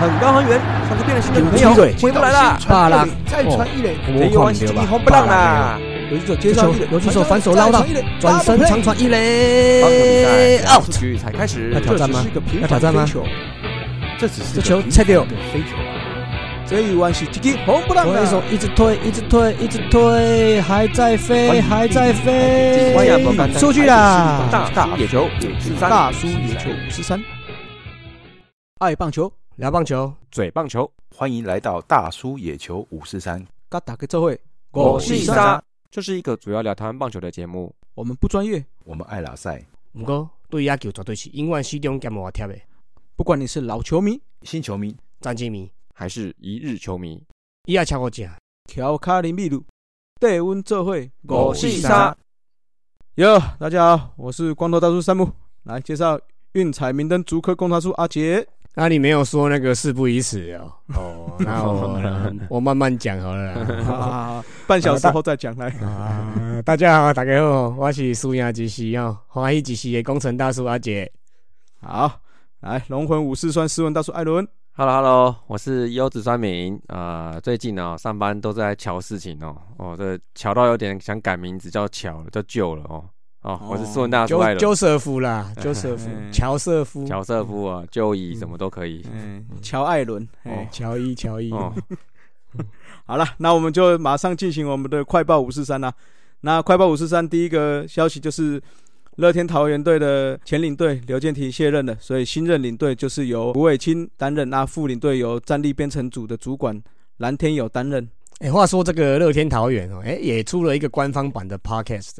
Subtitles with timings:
[0.00, 2.58] 很高很远，像是变了心的女朋友回不来了。
[2.66, 5.78] 巴拉，再传一垒，这一弯是一红不让啦。
[6.10, 7.84] 游击手接上一垒，游击手反手捞到，
[8.18, 10.90] 转身长传一垒，out。
[10.90, 12.24] 局才开始，要挑战吗？
[12.62, 13.06] 要挑战吗？
[14.18, 15.22] 这只是这球拆掉，
[15.52, 15.92] 飞球啊！
[16.66, 22.94] 这一弯是击击红不让的，手一直推，一直推，一直推，还在飞，还在飞，
[23.58, 24.42] 出去啦！
[24.74, 27.20] 大野球五十三，大叔野球五十三，
[28.78, 33.46] 爱棒球，聊棒球，嘴棒球，欢迎来到大叔野球五四三。
[33.68, 35.62] 嘎打个这会，我是沙。
[35.90, 37.70] 这是一个主要聊台湾棒球的节目。
[37.92, 39.62] 我们不专业，我们爱拉赛。
[39.92, 42.58] 不过对野球绝对是永远始终兼无贴的。
[43.16, 47.22] 不管你是老球迷、新球迷、战绩迷，还是一日球迷，
[47.66, 48.26] 伊也超我正。
[48.64, 49.62] 乔卡林秘鲁，
[50.18, 52.16] 带温做会，我是沙。
[53.16, 55.30] 哟，大家好，我是光头大叔山姆，
[55.64, 56.18] 来介绍
[56.52, 58.48] 运彩明灯足科工大叔阿杰。
[58.74, 60.72] 那你没有说那个事不宜迟哦。
[60.94, 65.68] 哦， 那我我慢慢讲好了， 半小时后再讲来。
[65.80, 71.10] 啊大家好，大家好，我是苏亚吉西哦，欢迎吉西的工程大叔阿杰。
[71.80, 72.20] 好，
[72.60, 74.46] 来龙魂武士酸斯文大叔艾伦。
[74.72, 77.38] Hello Hello，我是优子酸明啊。
[77.42, 79.56] 最近呢，上班都在瞧事情哦。
[79.78, 83.04] 哦，这瞧到有点想改名字，叫乔，叫旧了哦。
[83.42, 84.58] 哦，我是斯文大叔艾伦。
[84.58, 89.02] 纠瑟夫啦，纠瑟夫，乔瑟夫，乔瑟夫啊，就以什么都可以。
[89.10, 91.50] 嗯，乔艾伦，哦，乔伊，乔伊。
[93.06, 95.90] 好了，那我们就马上进行我们的快报五四三啦。
[96.42, 98.60] 那快报五四三第一个消息就是
[99.16, 104.50] 乐天桃园队的前领队刘建廷卸任了，所以新任领队就是由吴伟清担任。
[104.50, 106.78] 那副领队由战力编程组的主管
[107.16, 108.06] 蓝天友担任。
[108.40, 112.18] 哎，话说这个乐天桃园哦，哎，也出了一个官方版的 podcast。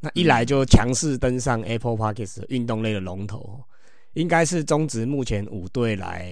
[0.00, 3.60] 那一来就强势登上 Apple p o c k e t 运动类的龙头，
[4.14, 6.26] 应该是中职目前五队来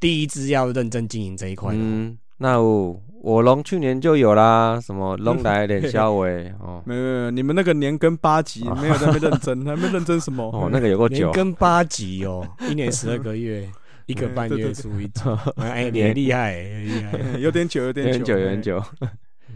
[0.00, 1.72] 第一支要认真经营这一块。
[1.76, 10.42] 嗯，那我我龙去年就有啦，什么龙来连肖伟哦，没有没有，你们那个年跟八级没有在那认真， 还没认真什么？
[10.52, 13.70] 哦，那个有个年跟八级哦，一年十二个月，
[14.06, 18.82] 一个半月出一次，哎，你厉害，厉害， 有点久，有点久，有点久。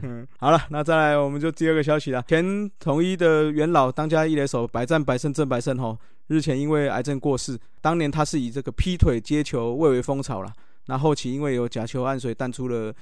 [0.02, 2.22] 嗯， 好了，那再来，我们就第二个消息了。
[2.28, 7.58] 前统一的元老当家一垒手百战百胜郑百胜吼，日前因为癌症过世。
[7.80, 10.52] 当年他是以这个劈腿接球蔚为风潮了。
[10.86, 12.92] 那后期因为有假球案，所以淡出了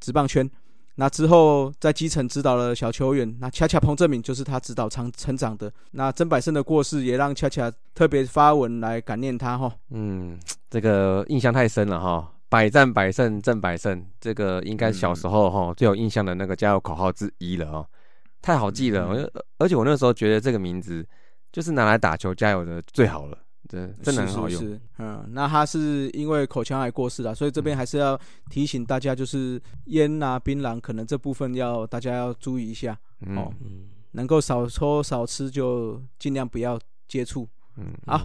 [0.00, 0.48] 职棒圈。
[0.96, 5.72] 那之后在基层指导了小球员，那恰恰彭正明就是他指导长成长的。
[5.90, 9.72] 那郑百胜的过世也让恰恰特别发文来感念他哈。
[9.90, 10.38] 嗯，
[10.70, 12.30] 这个印象太深了哈。
[12.54, 17.84] 百战百胜，正百胜，这个应该小时候哈最有印象的那个加油口号之一了哦，
[18.40, 19.28] 太好记了。
[19.58, 21.04] 而且我那时候觉得这个名字
[21.50, 23.36] 就是拿来打球加油的最好了，
[23.68, 24.80] 真真的很好用。
[24.98, 28.16] 嗯，那他是因为口腔癌过世了，所以这边还是要
[28.48, 32.96] 提醒大家，就是烟啊、槟榔，可能这部分要大家要注意一下
[33.34, 33.52] 哦。
[34.12, 36.78] 能够少抽少吃，就尽量不要
[37.08, 37.48] 接触。
[37.78, 38.24] 嗯，好。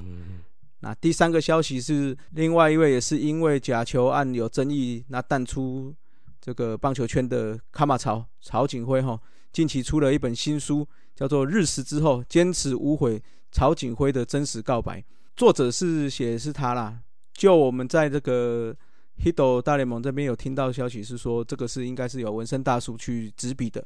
[0.82, 5.94] 那第三个消息是，另外一位也是因为假球案有争议，那淡出
[6.40, 9.20] 这个棒球圈的卡马曹曹景辉哈，
[9.52, 15.00] 近期出了一本新书，叫做《日食之后坚持无悔：曹景辉的真实告白》，
[15.36, 17.00] 作者是写的是他啦。
[17.34, 18.74] 就我们在这个
[19.22, 23.86] Hido 大联盟这边有听到消息是说，这个是应该是有纹身大叔去执笔的。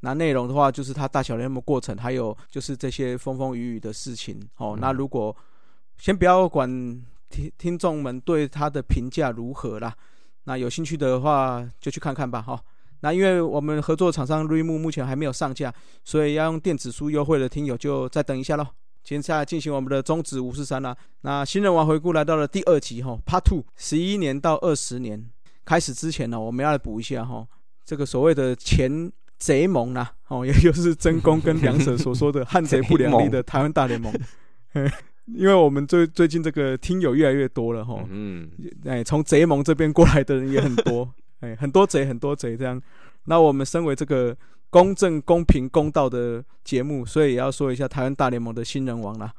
[0.00, 4.40] 那内容的话，就是他大小联盟过程，还有就是这些风风雨雨的事情。
[4.56, 5.36] 哦，那如果
[6.00, 6.68] 先不要管
[7.28, 9.94] 听听众们对他的评价如何啦，
[10.44, 12.58] 那有兴趣的话就去看看吧，哈。
[13.02, 15.72] 那因为我们合作厂商瑞木目前还没有上架，
[16.04, 18.66] 所以要用电子书优惠的听友就再等一下喽。
[19.02, 20.94] 接下来进行我们的中指五四三啦。
[21.22, 25.30] 那新人王回顾来到了第二集哈，Part Two，十一年到二十年
[25.64, 27.46] 开始之前呢，我们要来补一下哈，
[27.84, 34.12] 这个所谓的前贼盟啦，哦， 也就是真公跟两者所说的汉贼不两立的 台湾大联盟。
[35.34, 38.50] 因为我们最最近这个听友越来越多了哈，嗯，
[38.84, 41.08] 哎，从贼盟这边过来的人也很多，
[41.40, 42.80] 哎，很多贼很多贼这样。
[43.24, 44.36] 那我们身为这个
[44.70, 49.32] 公正、公平、公道的节目，所以也要说一下台湾大联盟的新人王啦。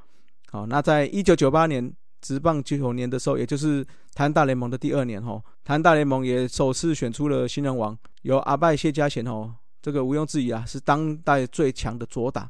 [0.51, 1.91] 好，那在一九九八年
[2.21, 3.83] 职棒九年的时候，也就是
[4.13, 12.49] 台湾大联盟的第二年哈，台湾大联盟也首次选出了新人王，由阿拜谢家贤哦，这个毋庸置疑啊，是当代最强的左打。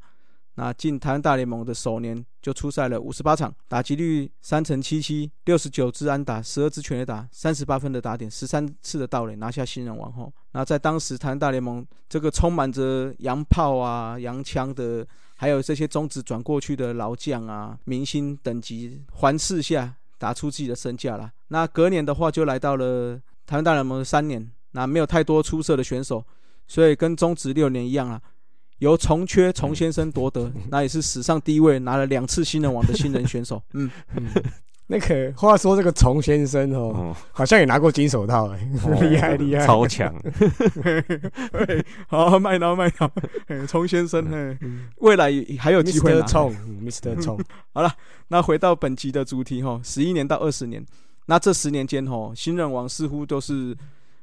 [0.55, 10.31] 那进台湾大联盟的首年就出赛了五十八场，打击率三成七七，六十九支安打，十二支全垒打，三十八分的打点，十三次的盗垒，拿下新人王后。
[10.51, 21.31] 那在当时台湾大联盟这个充满着洋炮啊、洋枪的，还有这些中职转过去的老将啊、明星等级环视下，打出自己的身价啦。
[21.47, 23.17] 那隔年的话就来到了
[23.47, 26.23] 台湾大联盟的三年，那没有太多出色的选手，
[26.67, 28.21] 所以跟中职六年一样啊，
[28.81, 33.61] 由重缺重先生夺得，那也是史上第一位拿了两次新人王的新人选手。
[33.73, 33.87] 嗯，
[34.87, 38.67] 那个话说这个虫先生哦，哦，好像也拿过金手套哎，
[38.99, 40.11] 厉害厉害，超强，
[42.09, 43.09] 好，麦当麦当，
[43.47, 44.57] 嘿虫先生，嘿，
[44.97, 46.19] 未来还有机会 Mr.
[46.19, 46.25] 拿。
[46.25, 47.21] 冲，Mr.
[47.21, 47.39] 冲，
[48.29, 50.83] 那回到本集的主题哈，十一年到二十年，
[51.27, 53.77] 那这十年间哈，新人王似乎都是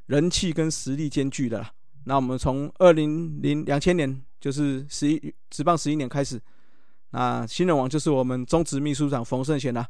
[0.06, 1.70] 人气跟实力兼具的啦。
[2.04, 6.40] 那我们从二零零两千年，就是十一职棒十一年开始，
[7.10, 9.86] 那新人王就是我们中职秘书长冯胜贤啦，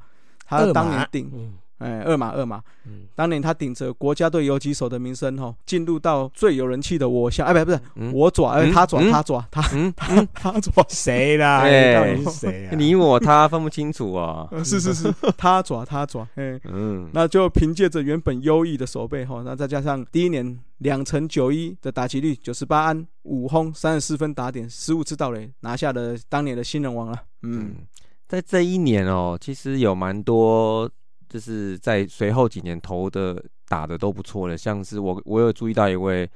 [0.47, 1.55] 他当年顶嗯。
[1.79, 3.07] 哎，二马二马，嗯。
[3.15, 8.13] 当年他顶着国家队游击手的名声哈，进入到最有人气的我下，哎，不不是嗯。
[8.13, 8.73] 我爪，哎，嗯。
[8.73, 9.13] 他爪嗯。
[9.13, 11.61] 他爪他嗯，他 他爪，谁啦？
[11.63, 12.75] 到底是谁啊？
[12.77, 27.25] 你我他分不清楚啊，呃 是是是，他爪他爪，哎，嗯，那就凭借着原本优异的手背哈，那再加上第一年两成九一的打击率，九十八安五轰三十四分打点，十五次盗垒，拿下了当年的新人王了。
[27.43, 27.87] 嗯嗯，
[28.27, 30.91] 在这一年哦，其实有蛮多，
[31.29, 36.31] 就是在随后几年投的打的都不错的，像是我我有注意到一位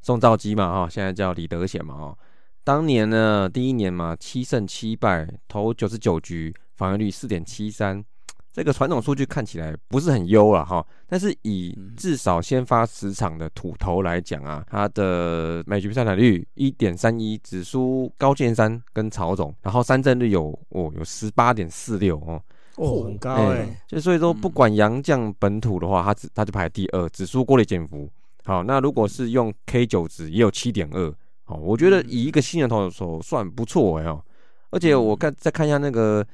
[0.00, 2.18] 宋兆基嘛哈，现在叫李德显嘛哈，
[2.64, 8.04] 当年呢第一年嘛七胜七败，投九十九局，防御率四点七三。
[8.52, 11.94] 这个传统数据看起来不是很优了，哈，但是以嗯。
[11.96, 22.42] 至少先发十场的土头来讲啊，他的每局上场率一点三一，只输高剑山跟曹总，然后三振率有哦有十八点四六哦，
[22.76, 24.40] 哦，很高哎哎，就所以说嗯。
[24.40, 28.10] 不管洋将本土的话，他只他就排第二，只输郭磊简福。
[28.44, 31.14] 好，那如果是用 K 九值也有七点二，
[31.44, 34.20] 好，我觉得以一个新人投手算不错哎哦，
[34.70, 36.26] 而且我看再看一下那个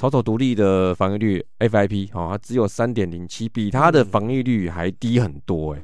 [0.00, 5.82] 投手独立的防御率 FIP，哦，它只有三点零七，比他的防御率还低很多哎，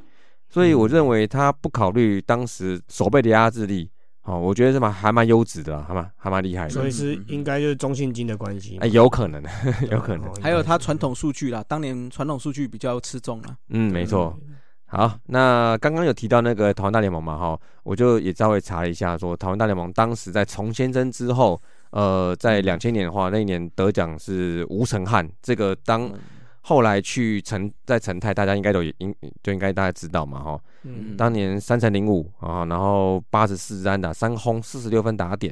[0.49, 3.91] 所以我认为他不考虑当时手背的压制力，
[4.23, 8.79] 哦，我觉得是蛮还蛮优质的啊，还蛮还蛮厉害的，所以是应该就是中信金的关系嘛。
[8.81, 9.39] 哎，，有可能，
[9.91, 10.25] 有可能。
[10.25, 13.55] 哦，还有他传统数据啦，当年传统数据比较吃重啦。
[13.69, 14.35] 嗯，没错。
[14.89, 21.61] 好，那刚刚有提到那个台湾大联盟嘛，哈，我就也稍微查了一下，说台湾大联盟当时在重先生之后，
[21.97, 26.13] 呃，在两千年的话，那一年得奖是吴成汉，这个当
[26.61, 31.17] 后来去成在成泰，大家应该都应就应该大家知道嘛，哈，嗯。
[31.17, 35.51] 当年三乘零五啊，然后八十四安打三轰，四十六分打点，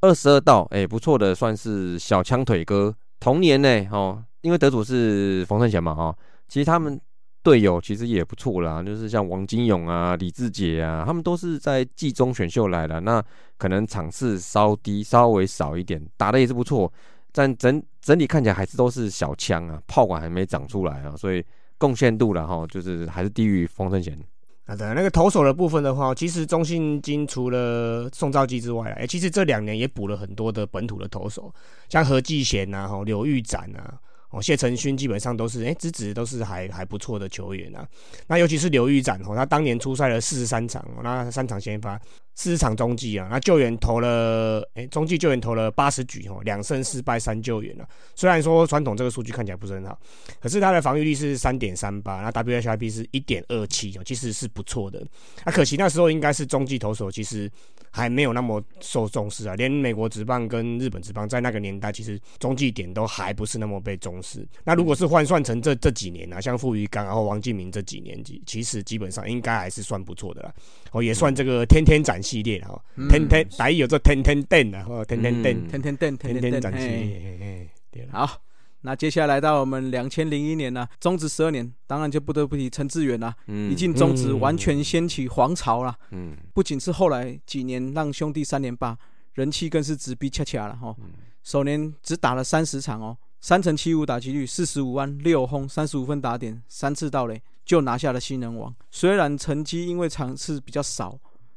[0.00, 2.94] 二十二道，哎、不错的，算是小枪腿哥。
[3.20, 6.16] 同年呢，哦，因为得主是冯胜贤嘛，哦，
[6.48, 6.98] 其实他们
[7.44, 13.22] 队友其实也不错啦，就是像王金勇啊、李志杰啊，他们都是在季中选秀来的，那
[13.58, 16.90] 可能场次稍低，稍微少一点，打的也是不错，
[17.30, 21.44] 但整整体看起来还是都是小枪啊，炮管还没长出来啊，所以
[21.76, 24.18] 贡献度了哈，就是还是低于冯胜贤。
[24.66, 31.52] 好的，那个投手的部分的话，其实中信金除了宋兆基之外，哎、其实这两年也补了很多的本土的投手，
[31.90, 34.00] 像何继贤呐、哈刘玉展啊，
[34.34, 37.86] 哦谢承勋基本上都是哎资质都是还还不错的球员啊。
[38.26, 41.98] 那尤其是刘玉展哦，他当年出赛了四十三场，那三场先发，
[42.34, 47.86] 四十场中继啊，那救援投了哎中继救援投了八十局哦，两胜四败三救援啊。
[48.14, 49.98] 虽然说传统这个数据看起来不是很好，
[50.40, 55.04] 可是他的防御率是三点三八，那 WHIP 是一点二七哦，其实是不错的。
[55.44, 57.50] 那、可惜那时候应该是中继投手，其实
[57.90, 59.54] 还没有那么受重视啊。
[59.54, 64.48] 连美国职棒跟日本职棒在那个年代，其实中继点都还不是那么被重视。
[64.64, 70.54] 那如果是换算成这这几年啊，像傅余刚然后王敬明这几年，其其实基本上应该还是算不错的啦。
[70.92, 77.68] 哦，也算这个天天展系列了哈，嗯天天打有这天天电啊，哦天天电嗯天天瞪，天天展系列。
[78.10, 78.40] 好，
[78.80, 85.96] 那接下来到我们两千零一年呢、中职十二年，当然就不得不提陈志远啦、嗯一进中职嗯完全掀起皇朝啦。
[86.10, 88.96] 嗯不仅是后来几年让兄弟三连霸，
[89.34, 90.94] 人气更是直逼恰恰了哈。
[90.98, 91.12] 嗯
[91.44, 98.74] 首年只打了三十场哦，三乘七五打击率，四十五安六轰，三十五分打点，三次盗垒，就拿下了新人王。
[98.90, 101.14] 虽然成绩因为场次比较少，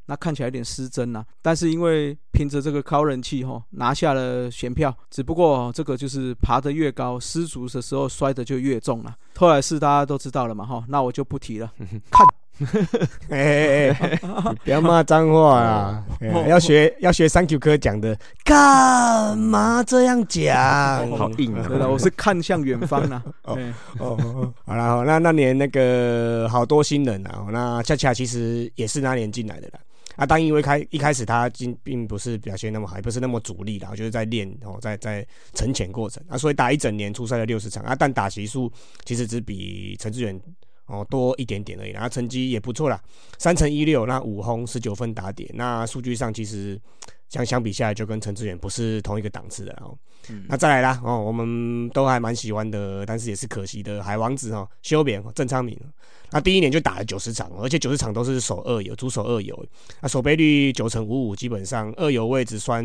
[0.07, 4.93] 那看起来有点失真呐、但是因为凭着这个高人气哈，拿下了选票。
[5.09, 9.15] 只不过、这个就是爬得越高，失足的时候摔得就越重了。
[9.37, 11.71] 后来是大家都知道了嘛哈，那我就不提了。
[12.11, 12.27] 看
[13.29, 14.19] 哎哎哎，
[14.63, 16.03] 不要骂脏话啦！
[16.47, 21.09] 要学要学 Thank you 哥讲的，干嘛这样讲？
[21.17, 21.65] 好硬啊！
[21.67, 23.21] 对了，我是看向远方啦。
[23.43, 23.57] 哦
[23.99, 29.79] 哦，哦好啦，好那那年那个好多新人啊，哦那恰恰其实也是那年进来的啦。
[30.15, 35.23] 啊，当因为开一开始他并并不是表现那么好，也不是那么主力啦，就是在练哦，在在
[35.53, 38.71] 沉潜过程啊，所以打一整年出赛了六十场啊，但打席数
[39.05, 40.39] 其实只比陈志远
[40.87, 42.99] 哦多一点点而已，然后成绩也不错啦，
[43.37, 46.79] 三乘一六，那五轰十九分打点，那数据上其实
[47.29, 49.97] 相相比下来就跟陈志远不是同一个档次的哦。
[50.47, 55.79] 那再来啦哦，我们都还蛮喜欢的，但是也是可惜的海王子哦，修扁郑昌明。
[56.31, 59.65] 那第一年就打了九十场，而且九十场都是守二游，主守二游。
[60.01, 62.83] 那守备率九成五五，基本上二游位置算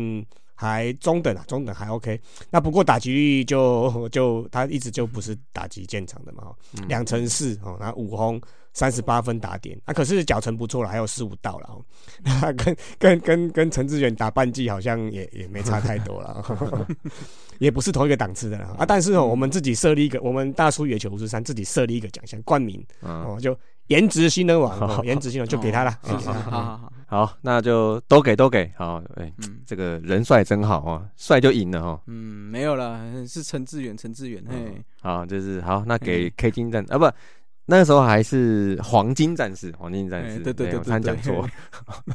[0.63, 2.19] 还中等啊，中等还 OK。
[2.49, 6.51] 那不过打击率就就他一直就不是打击建厂的嘛，
[6.87, 8.41] 两成四哦，那五轰。
[8.75, 11.79] 三十八分打点，啊，可是脚程不错了，还有十五道了，
[12.25, 16.43] 那跟跟跟跟陈志远打半季好像也也没差太多了，
[17.59, 18.83] 也不是同一个档次的啊。
[18.83, 23.55] 但是哦，我们自己设立一个，我们大叔野球五十三自己设立一个奖项冠名，哦，就
[23.89, 25.95] 颜值新人王， 颜值新人就给他了。
[26.01, 29.31] 好好好，好，那就都给都给，好，哎，
[29.67, 32.01] 这个人帅真好啊，帅就赢了哈。
[32.07, 32.15] 嗯，
[32.49, 37.07] 没有了，是陈志远，陈志远，嘿，好，就是好，那给 K 金战啊不。
[37.67, 41.47] 那个时候还是黄金战士，黄金战士，对对对，我讲错。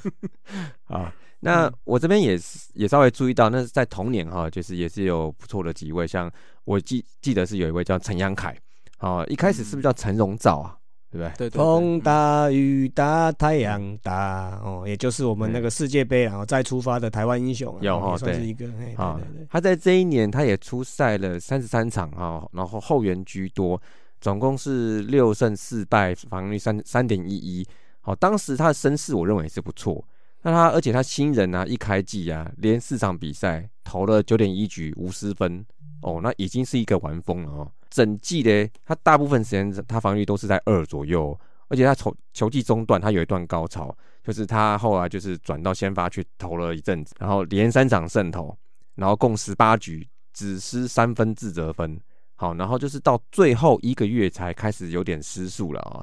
[0.88, 6.28] 啊，那我这边也是也稍微注意到，那是在同年哈，就是也是有不错的几位，像
[6.64, 8.52] 我记记得是有一位叫陈阳凯，
[8.98, 10.76] 哦，一开始是不是叫陈荣照啊？
[11.10, 11.48] 对不对？
[11.48, 18.66] 对风大雨大太阳大，哦，也就是我们那个世界杯然后再出发的台湾英雄，有哈，算是一个。
[18.96, 19.18] 啊，
[19.50, 23.80] 他在这一年他也出赛了三十三场啊，然后后援居多。
[24.20, 27.66] 总共是六胜四败，防御率三三点一一。
[28.00, 30.04] 好，当时他的身世我认为是不错。
[30.42, 35.64] 那他而且他新人啊，一开季啊，连四场比赛投了九点一局无失分。
[36.02, 37.70] 哦，那已经是一个完封了哦。
[37.90, 41.38] 整季呢，他大部分时间他防御都是在二左右。
[41.70, 48.56] 而且他球球季中段他有一段高潮，就是他后来就是转到先发去投了一阵子，然后连三场胜投，
[48.94, 52.00] 然后共十八局只失三分自责分。
[52.36, 56.02] 好，然后就是到最后一个月才开始有点失速了啊。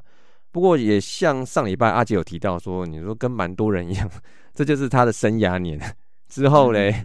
[0.51, 4.07] 不过也像上礼拜阿杰有提到说，你说跟蛮多人一样，
[4.53, 5.81] 这就是他的生涯年
[6.29, 7.03] 之后嘞，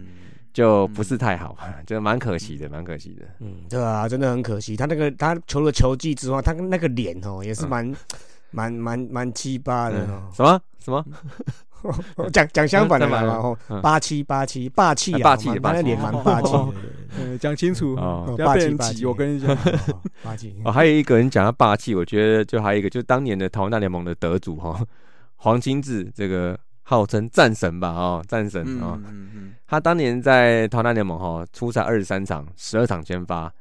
[0.53, 1.55] 就不是太好，
[1.87, 3.25] 就蛮可惜的，蛮可惜的。
[3.39, 4.75] 嗯，对啊，真的很可惜。
[4.75, 7.93] 他那个他除了球技之外，他那个脸哦也是蛮
[8.51, 10.05] 蛮蛮蛮七八的。
[10.33, 11.05] 什么什么？
[12.31, 17.37] 讲讲相反的嘛，然后八七八七霸气啊，霸气，他那脸蛮霸气的。
[17.39, 19.03] 讲清楚，不要被人挤。
[19.03, 19.57] 我跟你讲，
[20.21, 20.55] 霸气。
[20.63, 24.79] 哦，还有一个人讲他霸气，我觉得就还有一个，就是当年的台湾大联盟的得主哈，
[25.37, 28.99] 黄金志，这个号称战神吧，哦，战神啊。
[29.67, 33.53] 他当年在台湾大联盟哈，出赛二十三场，十二场先发，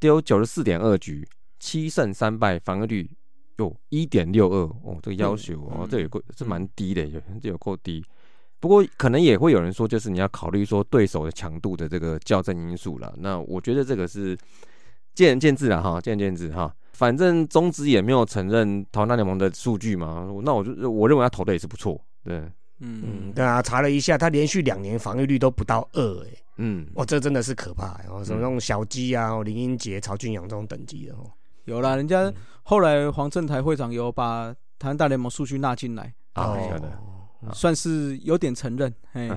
[0.00, 1.26] 丢九十四点二局，
[1.58, 3.10] 七胜三败，防御率。
[3.58, 8.00] 有一点六二哦，这个要求哦，这有够是蛮低的，有这有够低。
[8.60, 13.12] 不过可能也会有人说，就是你要考虑说对手的强度的这个校正因素了。
[13.18, 14.38] 那我觉得这个是
[15.12, 16.72] 见仁见智了哈，见仁见智哈。
[16.92, 22.00] 反正中职也没有承认淘汰联盟的数据嘛，那我就我认为他投的也是不错。
[22.22, 22.48] 对，
[22.80, 23.02] 嗯。
[23.04, 27.98] 嗯，对啊，查了一下，他连续两年防御率都不到二，哎，嗯，哇，这真的是可怕。
[28.04, 31.30] 然后什么那种小鸡啊，林英杰、曹俊阳这种等级的哦。
[31.64, 32.32] 有啦，人家
[32.62, 36.14] 后来黄正台会长有把台湾大联盟数据纳进来。
[36.34, 36.56] 啊，
[37.52, 38.94] 算是有点承认。
[39.12, 39.28] 嘿，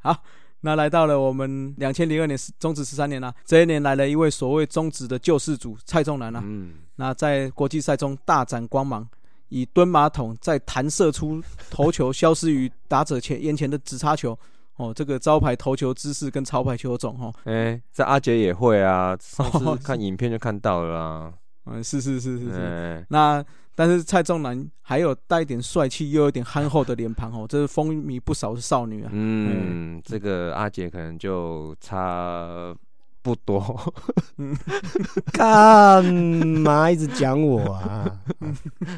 [0.00, 0.16] 好，
[0.60, 6.40] 那来到了我们两千零二年中止十三年了，这一年来了一位所谓中止的救世主蔡仲南啊。
[6.44, 9.08] 嗯，那在国际赛中大展光芒，
[9.52, 14.36] 以蹲马桶再弹射出头球，消失于打者前眼前的直插球。
[14.76, 21.32] 哦，这个招牌投球姿势跟潮牌球种，哦，哎，这阿杰也会啊， 上次看影片就看到了啊。
[21.66, 23.06] 嗯，是是是是是。
[23.10, 23.44] 那
[23.74, 29.10] 但是蔡仲南还有带一点帅气又有点憨厚的脸庞哦，这是风靡不少的少女啊。
[29.12, 32.74] 嗯，这个阿杰可能就差。
[33.22, 33.92] 不多，
[35.32, 38.04] 干嘛一直讲我啊？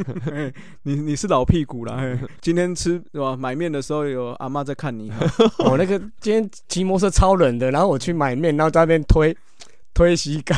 [0.83, 2.19] 你你是老屁股了。
[2.40, 3.37] 今天吃是吧？
[3.37, 5.12] 买面的时候有阿妈在看你。
[5.59, 9.37] 我 那个今天骑摩托车超冷的，然后我去买面，然后在那边推
[9.93, 10.57] 推膝盖，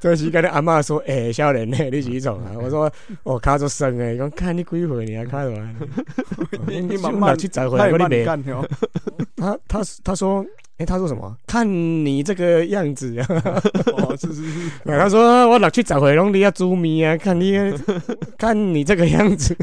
[0.00, 0.40] 推膝盖。
[0.40, 1.76] 的阿妈说：“哎，小人呢？
[1.90, 2.90] 你几种啊？”我说
[3.22, 5.68] ：“我卡住生哎，讲看你几回，你还看什么？
[6.66, 8.42] 你妈妈去找回来，我你没干
[9.36, 10.44] 他他他说。
[10.78, 11.34] 哎，他说什么？
[11.46, 13.18] 看你这个样子，
[13.96, 14.70] 哦，是是是。
[14.84, 17.16] 他说我老去找回龙你要猪咪啊？
[17.16, 17.54] 看你，
[18.36, 19.56] 看你这个样子，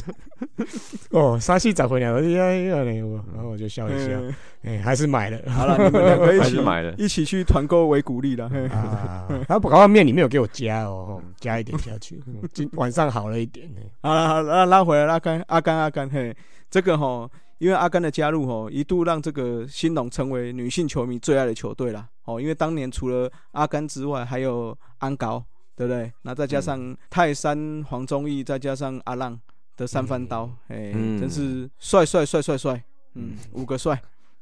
[1.12, 4.20] 哦，沙西找回来，我呀呀嘞，我然后我就笑一笑，
[4.64, 5.38] 哎，还是买了。
[5.52, 8.46] 好了，你们两个一起买了，一起去团购为鼓励了。
[8.72, 12.20] 啊，他不搞面里面有给我加哦，加一点下去，
[12.54, 13.70] 今晚上好了一点。
[14.02, 16.36] 好了，好了，拉回来，阿甘，阿甘，阿甘，嘿，
[16.72, 17.30] 这个哈，
[17.64, 22.08] 因为阿甘的加入哦，一度让这个新农成为女性球迷最爱的球队啦。
[22.26, 25.44] 哦，因为当年除了阿甘之外，还有安高，
[25.76, 26.12] 对不对？
[26.24, 29.40] 那再加上泰山黄忠义，再加上阿浪。
[29.76, 32.84] 的三番刀，哎，真是帅帅帅帅帅，
[33.16, 34.00] 嗯，五个帅，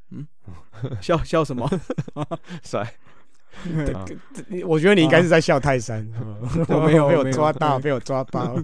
[0.10, 0.28] 嗯，
[1.00, 1.66] 笑笑什么？
[2.62, 2.96] 帅，
[4.66, 6.08] 我觉得你应该是在笑泰山，
[6.70, 8.56] 我没有被我抓到，被我抓包。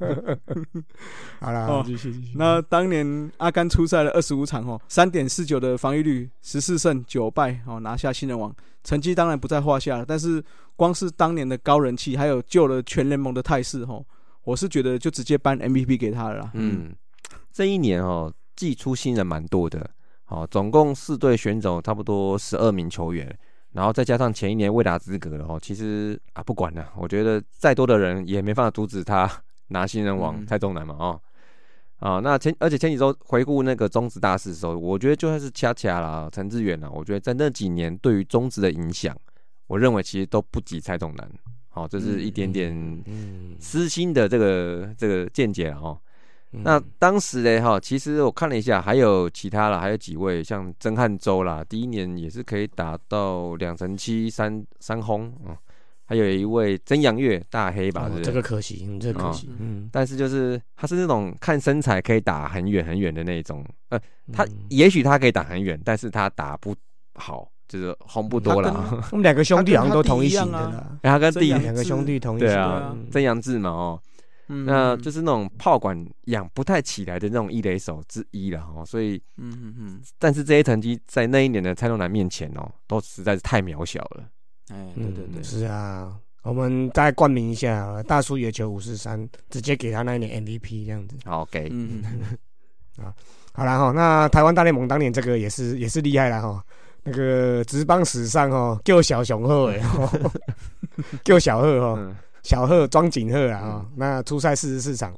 [1.40, 2.34] 好了，继续继续。
[2.36, 8.54] 那当年阿甘出赛了二十五场哦，三点四九的防御率，十四胜九败哦，拿下新人王，
[8.84, 10.06] 成绩当然不在话下了。
[10.08, 10.44] 但是
[10.76, 14.06] 光是当年的高人气，还有救了全联盟的态势，哦。
[14.44, 16.50] 我是觉得就直接颁 MVP 给他了。
[16.54, 16.96] 嗯，
[17.52, 19.90] 这一年哦，寄出新人蛮多的，
[20.24, 23.38] 好，总共四队选走差不多十二名球员，
[23.74, 29.30] 然后再加上前一年未达资格了哦，其实啊不管了，我觉得再多的人也没办法阻止他
[29.68, 31.22] 拿新人王蔡仲南嘛哦，
[32.00, 39.16] 啊，那前而且前几周回顾那个中职大事的时候，我觉得就算是恰恰啦、陈志远啦，我觉得在那几年对于中职的影响，
[39.68, 41.30] 我认为其实都不及蔡仲南。
[41.74, 43.04] 哦，这是一点点
[43.60, 45.96] 私心的这个这个见解了
[46.52, 46.60] 哈。
[46.64, 55.56] 那当时呢，哈，其实我看了一下，还有其他了，还有几位像曾汉洲啦，第一年也是可以打到两成七三三轰啊。
[56.06, 59.50] 还有一位曾阳月大黑吧，这个可惜，这个可惜。
[59.60, 64.00] 嗯，但是就是他是那种看身材可以打很远很远的那种，呃，
[64.32, 66.76] 他也许他可以打很远，但是他打不
[67.16, 67.50] 好。
[67.68, 70.98] 就是红不多了，我 们两个兄弟好像都同一型的啦。
[71.04, 74.02] 他跟弟两个兄弟同一型，对啊，曾阳志嘛哦，
[74.48, 78.86] 那就是那种炮管养不太起来的那种一垒手之一了哦。
[78.86, 84.24] 所以，嗯嗯嗯，但是这些成绩在那一年的蔡东南面前哦，都实在是太渺小了。
[84.70, 91.16] 哎，对对对，是啊，我们再冠名一下，大叔野球五四三，直接给他那一年 MVP 这样子。
[91.26, 92.04] 好，给，嗯
[93.04, 93.14] 啊，
[93.54, 96.64] 好了哈，那台湾大联盟当年这个也是也是厉害了哈。
[97.04, 99.82] 那个职棒史上哦，叫小熊鹤哎，
[101.24, 102.16] 叫小鹤哦，
[102.48, 105.14] 小贺庄景贺啊哦，那初赛四十四场，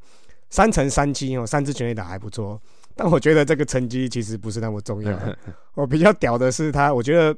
[0.50, 2.60] 三乘三七哦，三支全垒打还不错。
[2.96, 5.16] 但我觉得这个成绩其实不是那么重要。
[5.76, 7.38] 我比较屌的是他，我觉得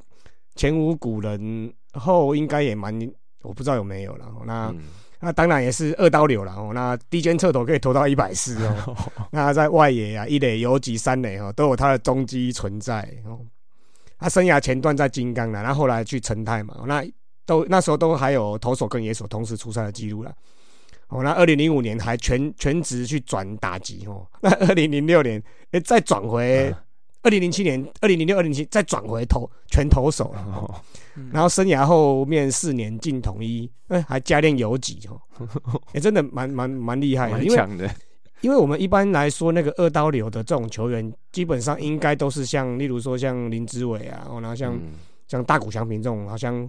[0.56, 2.97] 前无古人后应该也蛮，
[3.41, 4.25] 我不知道有没有了。
[4.45, 4.73] 那
[5.19, 6.71] 那当然也是二刀流了哦。
[6.73, 8.95] 那低肩侧投可以投到一百四哦。
[9.32, 13.41] 那在外野啊，一垒游击三垒哦，都有他的踪迹存在哦。
[14.17, 17.04] 他生涯前段在金刚的，然后后来去成泰嘛，那
[17.52, 20.34] 都那时候都还有投手跟野手同时出赛的记录了。
[21.10, 26.74] 哦，那二零零五年还全全职去转打击哦，那二零零六年哎再转回，
[27.24, 30.82] 二零零七年、二零零六、二零七再转回投全投手了。
[31.34, 35.20] 然后生涯后面四年进统一，哎还加练游击哦，
[35.94, 37.90] 也真的蛮蛮蛮厉害的，因为。
[38.42, 44.76] 因为我们一般来说，那个二刀流的这种球员，基本上应该都是像，例如说像林志伟啊，然后像
[45.28, 46.68] 像大谷翔平这种，好像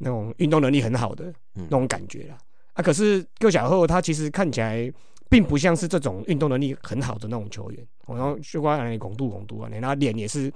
[0.00, 2.36] 那种运动能力很好的那种感觉啦。
[2.72, 4.92] 啊，可是戈小后他其实看起来
[5.28, 7.86] 并不像是这种运动能力很好的那种球员。
[8.06, 10.52] 然后薛瓜来拱度拱度啊，那脸也是，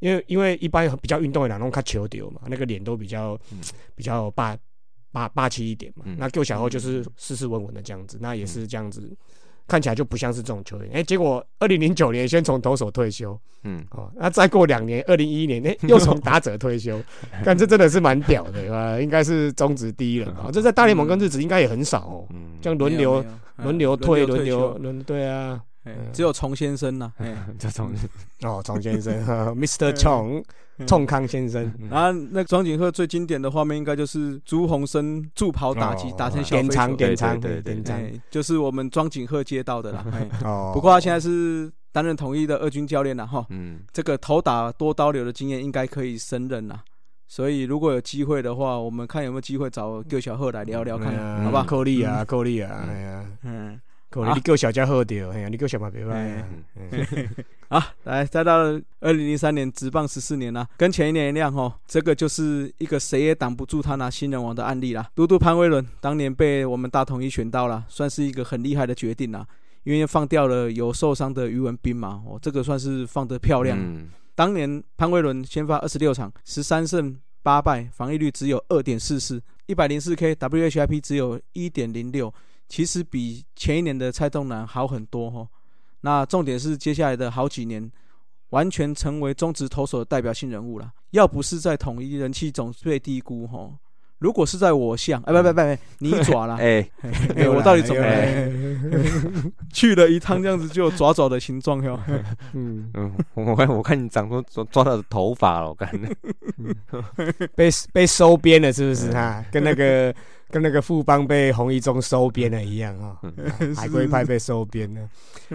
[0.00, 3.38] 因为因为一般比较运动的那种看球丢嘛，那个脸都比较
[3.94, 4.54] 比较霸
[5.10, 6.04] 霸霸气一点嘛。
[6.18, 9.16] 那戈小后就是斯斯文文的这样子，那也是这样子。
[9.68, 16.98] 看起来就不像是这种球员，哎，结果二零零九年先从投手退休，嗯，哦，那再过两年，二零一一年，哎，又从打者退休，
[17.44, 20.26] 但这真的是蛮屌的，啊，应该是中职第一人。
[20.30, 23.22] 啊， 这在大联盟跟日子应该也很少哦，嗯，这样轮流
[23.58, 25.60] 轮流退轮流轮对啊，
[26.12, 27.12] 只有虫先生呐，
[27.58, 27.92] 这虫
[28.42, 29.14] 哦，虫先生
[29.56, 29.96] ，Mr.
[29.96, 30.42] 虫。
[30.86, 40.06] 冲康先生，然后那庄景鹤最经典的画面应该就是朱鸿生助跑打击打成小点长点长对点长，就是我们庄景鹤接到的啦。
[40.44, 43.44] 哦，不过他现在是担任统一的二军教练了哈。
[43.50, 46.80] 嗯，这个头打多刀流的经验应该可以胜任啦。
[47.26, 51.64] 所以如果有机会的话，我们看有没有机会找葛小鹤来聊聊看，好吧？
[51.66, 53.80] 够力啊，够力啊，哎呀，嗯。
[54.34, 56.42] 你够小家伙掉，哎呀，你够小马别坏。
[57.68, 58.56] 好， 来，再到
[59.00, 65.10] 二零零三年，直棒十四年了，跟前一年一样哈，这个就是一个谁也挡不住他拿新人王的案例啦。
[65.14, 69.46] 嘟嘟潘威伦当年被我们大统一选到了，算是一个很厉害的决定啦，
[69.84, 73.78] 因为放掉了有受伤的余文斌嘛，哦，这个算是放得漂亮。
[74.34, 82.32] 当年潘威伦先发二十六场，十三胜八败，防御率只有二点四四，一百零四 K，WHIP 只有一点零六。
[82.68, 85.48] 其实比前一年的蔡东南好很多哈，
[86.02, 87.90] 那重点是接下来的好几年，
[88.50, 90.92] 完全成为中职投手的代表性人物了。
[91.10, 93.72] 要不是在统一人气总被低估吼，
[94.18, 96.86] 如果是在我像，哎不不不不，你爪 啦，哎，
[97.34, 98.52] 哎我到底怎么了？
[99.72, 101.98] 去了一趟这样子就有爪爪的形状哟。
[102.52, 105.90] 嗯嗯，我看我看你长出抓抓到的头发了，我看
[107.54, 109.42] 被被收编了是不是哈？
[109.50, 110.14] 跟那个
[110.50, 113.16] 跟那个富邦被洪一中收编了一样 啊，
[113.76, 115.00] 海龟派被收编了。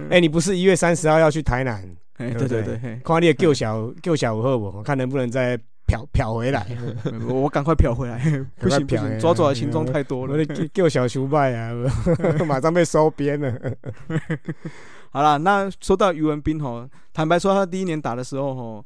[0.09, 1.83] 哎，你不是一月三十号要去台南？
[2.17, 6.65] 哎，对对对，看你的救小救小五我，我看能不能再漂漂回来。
[7.27, 8.19] 我赶快漂回来，
[8.59, 10.45] 不 行不行，抓爪的形状太多了。
[10.73, 11.73] 救小熊败啊，
[12.47, 13.51] 马上被收编了。
[15.09, 18.85] 好了，那说到于文斌吼，坦白说，他第一年打的时候吼，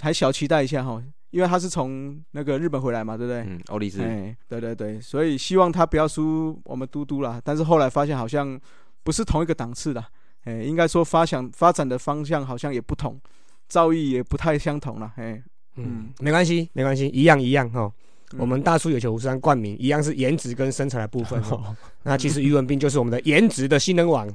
[0.00, 3.40] 还小期待一下吼，因为他是从那个日本回来嘛，对不对？
[3.42, 4.00] 嗯，欧力士。
[4.02, 7.40] 哎，对对对，所以希望他不要输我们嘟嘟啦。
[7.44, 8.58] 但是后来发现好像
[9.02, 10.04] 不是同一个档次的，
[10.44, 13.20] 哎，应该说发想发展的方向好像也不同，
[13.68, 15.42] 造诣也不太相同了，哎，
[15.76, 17.92] 嗯，没关系，没关系，一样一样哈。
[18.36, 21.76] 我们大叔有球五十三冠名一样是颜值跟身材的部分哦。
[22.02, 24.26] 那其实于文斌就是我们的颜值的新人王。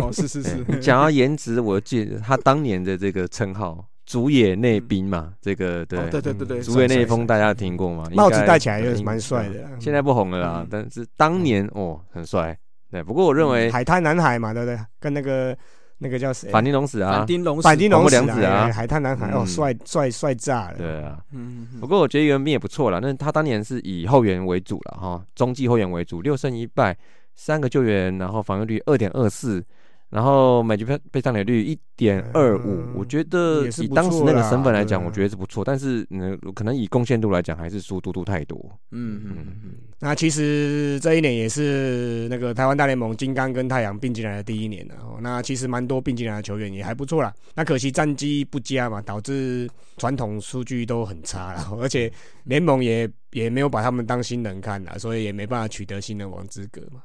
[0.00, 0.64] 哦，是是是。
[0.80, 8.08] 讲到颜值，我记得他当年的这个称号“主野内兵”嘛，这个对对对对对，竹野内风大家听过吗？
[8.14, 9.68] 帽子戴起来也是蛮帅的。
[9.78, 12.56] 现在不红了啦，但是当年哦很帅。
[12.90, 14.78] 对，不过我认为海滩男孩嘛，对不对？
[14.98, 15.54] 跟那个。
[15.98, 16.50] 那个叫谁？
[16.50, 20.74] 反町隆史啊，反町隆史，反町隆史啊，海滩男孩哦，帅帅帅炸了。
[20.76, 21.68] 对啊，嗯。
[21.80, 26.94] 不过我觉得袁斌也不错了，那他当年是以后援为主了哈，中继后援为主，六胜一败，
[27.34, 29.64] 三个救援，然后防御率二点二四。
[30.08, 35.64] 然后每局被被上垒率一点二五，我觉得以当时那个身份来讲，我觉得是不错。
[35.64, 38.56] 但是嗯，可能以贡献度来讲，还是输嘟嘟太多。
[38.92, 39.74] 嗯嗯嗯。
[39.98, 44.94] 那其实这一年也是那个台湾大联盟金刚跟太阳并进来的第一年了。
[45.20, 47.34] 那其实蛮多并进来的球员也还不错啦。
[47.54, 52.10] 那可惜战绩不佳嘛，导致传统数据都很差了，而且
[52.44, 57.02] 联盟也也没有把他们当新人看了，所以也没办法取得新人王资格嘛。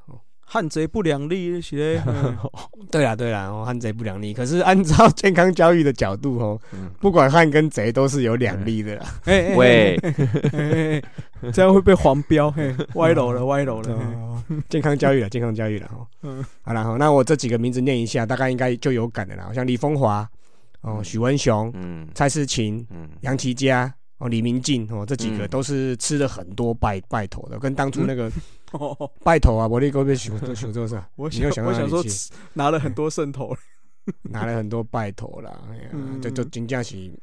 [0.53, 2.01] 汉贼不两立是嘞，
[2.91, 4.33] 对啦对啦，哦，汉贼不两立。
[4.33, 6.59] 可是按照健康教育的角度哦，
[6.99, 9.05] 不管汉跟贼都是有两立的啦。
[9.55, 9.97] 喂，
[11.53, 12.53] 这样会被黄标，
[12.95, 14.43] 歪楼了 歪楼了。
[14.67, 16.05] 健康教育了健康教育了哦。
[16.23, 19.49] 嗯，好了哈，那我这几个名字念一下，大概应该就有感的啦。
[19.55, 20.29] 像李风华
[20.81, 23.93] 哦，许文雄，嗯，蔡思琴，嗯，杨奇佳。
[24.17, 28.31] 哦，李明进哦，这几个都是吃了很多拜拜头的，跟当初那个
[29.23, 31.07] 拜头啊，我那个被熊都熊做啥？
[31.15, 32.03] 我想我想说
[32.53, 33.55] 拿了很多圣头，
[34.23, 35.89] 拿了很多 拜头啦，哎呀，
[36.21, 37.13] 就就金价起，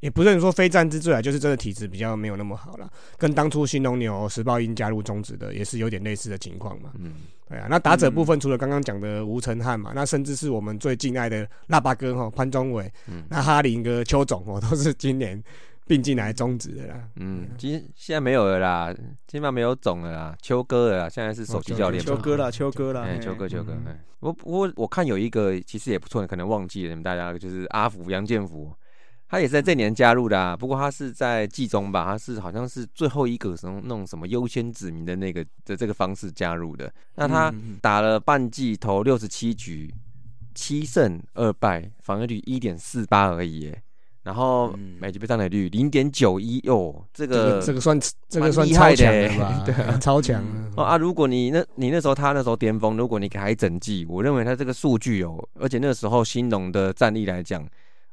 [0.00, 6.90] 也不是说非战之罪啊，就是真的体质比较没有那么好了，跟当初新农牛石豹鹰加入中职的也是有点类似的情况嘛。
[6.98, 7.12] 嗯，
[7.48, 12.92] 对啊，那打者部分除了刚刚讲的吴成汉嘛，那甚至是我们最敬爱的腊八哥哈潘宗伟，
[13.28, 15.42] 那哈林哥邱总哦，都是今年。
[15.86, 18.92] 并进来终止的啦，嗯，其实现在没有了啦，
[19.26, 28.74] 基本上没有种了啦，秋哥了啦，现在是首席教练，秋哥啦，秋哥啦，哎，秋哥，秋哥，哎，我我我看有一个其实也不错，你可能忘记了，你们大家就是阿福杨建福，
[29.28, 39.94] 他也是在这年加入的，啊，不过他是在季中吧，他是好像是最后一个什么那种什么优先指名的那个的这个方式加入的，那他打了半季，投六十七局，
[40.52, 43.82] 七胜二败，防御率一点四八而已，哎。
[44.26, 47.96] 然后每局被上垒率零点九一哦，这个这个算
[48.28, 49.62] 这个算超强的吧？
[49.64, 50.44] 对，超强
[50.76, 50.96] 哦啊！
[50.98, 57.64] 如果你那你那时候他那时候巅峰，如果你给他一整季，我认为他这个数据哦，而且那个时候新农的战力来讲，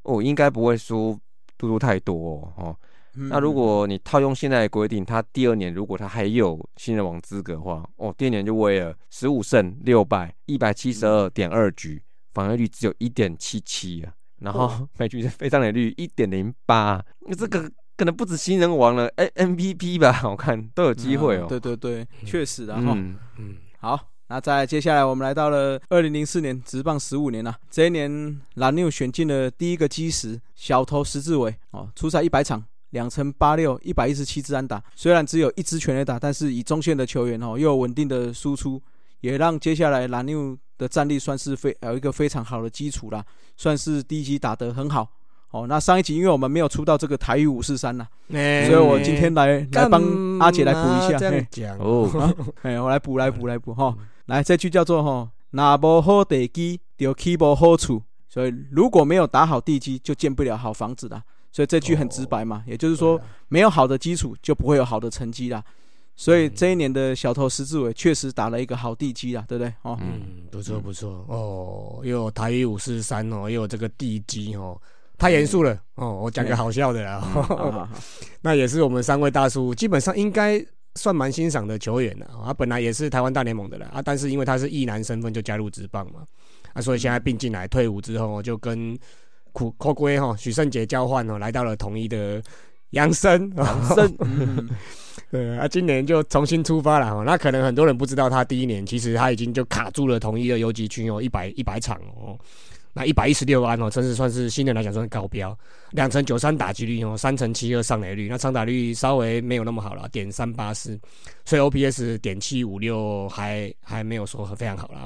[0.03, 1.19] 哦，应该不会输
[1.57, 2.77] 嘟嘟太多哦。
[3.15, 12.03] 那如果你套用现在的规定，他第二年如果他还有新人王资格的话，哦，第二年就为了十五胜六败一百七十二点二局，
[12.35, 14.13] 防御率只有一点七七啊。
[14.43, 21.45] 然后每局的非上垒率一点零八，那这个可能不止新人王了，哎，MVP 吧， 我看都有机会哦。
[21.47, 22.93] 对对对，确实的哈。
[23.37, 27.55] 嗯，好，那再接下来我们来到了二零零四年，职棒十五年了。
[27.71, 38.81] 这一年蓝牛选进了第一个基石小头石志伟哦，出赛一百场，两成八六，一百一十七支安打，虽然只有一支全垒打，但是以中线的球员哦，又有稳定的输出。
[39.23, 43.23] 也让接下来蓝牛的战力算是非有一个非常好的基础啦，
[43.55, 45.07] 算是第一集打得很好
[45.51, 45.65] 哦。
[45.65, 48.05] 那上一集因为我们没有出到这个台语五四三呐，
[48.67, 50.03] 所以我今天来来帮
[50.39, 51.17] 阿姐来补一下。
[51.79, 53.95] 哦， 哎，我来补来补来补哈。
[54.25, 61.23] 来，这句叫做哈，拿不好地基就起不好处，所以如果没有打好地基，就建不了好房子啦。
[61.49, 65.63] 所以这句很直白嘛，也就是说，没有好的基础就不会有好的成绩啦。
[66.15, 69.73] 所以这一年的小头石志伟确实打了一个好地基啊，对不对？
[69.81, 71.25] 哦，嗯，不错不错。
[71.27, 74.79] 哦，又有台一五四三哦，又有这个地基哦，
[75.17, 77.89] 太严肃了哦，我讲个好笑的啦，
[78.41, 80.63] 那也是我们三位大叔基本上应该
[80.95, 86.23] 算蛮欣赏的球员的啊，本来也是台湾大联盟的了啊，但是因为他是艺男身份就加入职棒嘛，
[86.73, 88.95] 啊，所以现在并进来退伍之后就跟
[89.51, 92.39] 苦寇龟哈许胜杰交换哦，来到了统一的
[92.91, 94.69] 杨生杨生。
[95.33, 97.23] 对啊，今年就重新出发了哈。
[97.25, 102.37] 那可能很多人不知道，他第一年其实他已经就卡住了统一的游击群哦，一百一百场哦，
[102.93, 105.57] 那一百一十六安哦，真是算是新人来讲算是高标。
[105.89, 110.99] 两成九三打击率哦，三成七二上垒率，那上打率稍微没有那么好了，点三八四，
[111.45, 114.99] 所以 OPS 点七五六还还没有说非常好了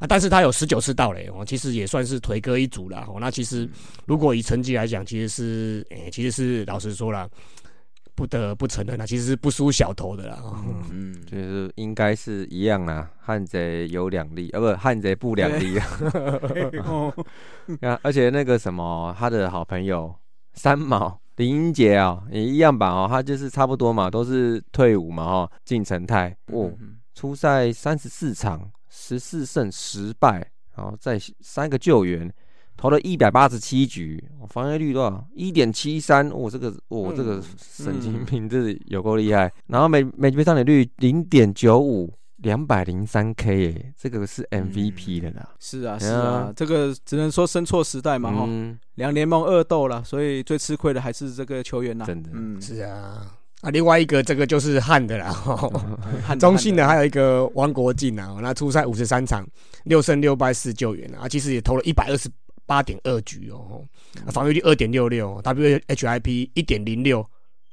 [0.00, 0.06] 啊。
[0.08, 3.18] 但是他有十九次盗垒哦，其实也算是颓哥一组了哦。
[3.20, 3.68] 那其实
[4.06, 7.30] 如果以成绩来讲，其实是诶，其实是老实说了。
[8.18, 10.42] 不得不承认啊，其实是不输小头的啦。
[10.90, 13.08] 嗯，就是应该是一样啦。
[13.20, 15.86] 汉贼有两利，呃，不，汉贼不两利啊。
[17.82, 20.12] 啊， 而且那个什么，他的好朋友
[20.54, 22.88] 三毛林英杰啊，也一样吧？
[22.88, 26.72] 哦，他就是差不多嘛，都是退伍嘛，哈，进城泰哦，
[27.14, 32.28] 初赛三十四场，十四胜十败，然后再三个救援。
[32.78, 35.26] 投了一百八十七局，防御率多少？
[35.34, 36.30] 一点七三。
[36.30, 39.52] 我这个，我这个神经病，这有够厉害。
[39.66, 45.48] 然后每每局上垒率零点九五，两百零三 K，哎，这个是 MVP 的啦。
[45.58, 48.48] 是啊，是啊，这个只能说生错时代嘛，哈。
[48.94, 52.04] 两联盟恶斗了，所以最吃亏的还是这个球员呐。
[52.06, 53.26] 真的，嗯，是啊。
[53.62, 55.34] 啊，另外一个这个就是汉的啦，
[56.38, 59.44] 中信的还有一个王国进啊，那初赛五十三场，
[59.82, 62.30] 六胜六败四救援啊，其实也投了一百二十。
[62.68, 63.82] 八点二局哦，
[64.30, 67.26] 防御率二点六六，WHIP 一点零六，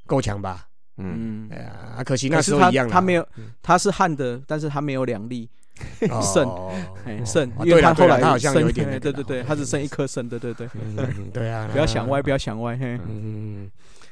[0.05, 0.65] 够强吧？
[0.95, 3.27] 嗯，哎呀，可惜那时候一样，他没有，
[3.61, 5.49] 他是汉的，但是他没有两粒
[5.99, 6.47] 肾，
[7.25, 10.69] 肾，因为他后来他好像有一点， 对对对，他只剩一颗肾，对对对，
[11.33, 13.69] 对啊，不要想歪，不要想歪，嘿，嗯。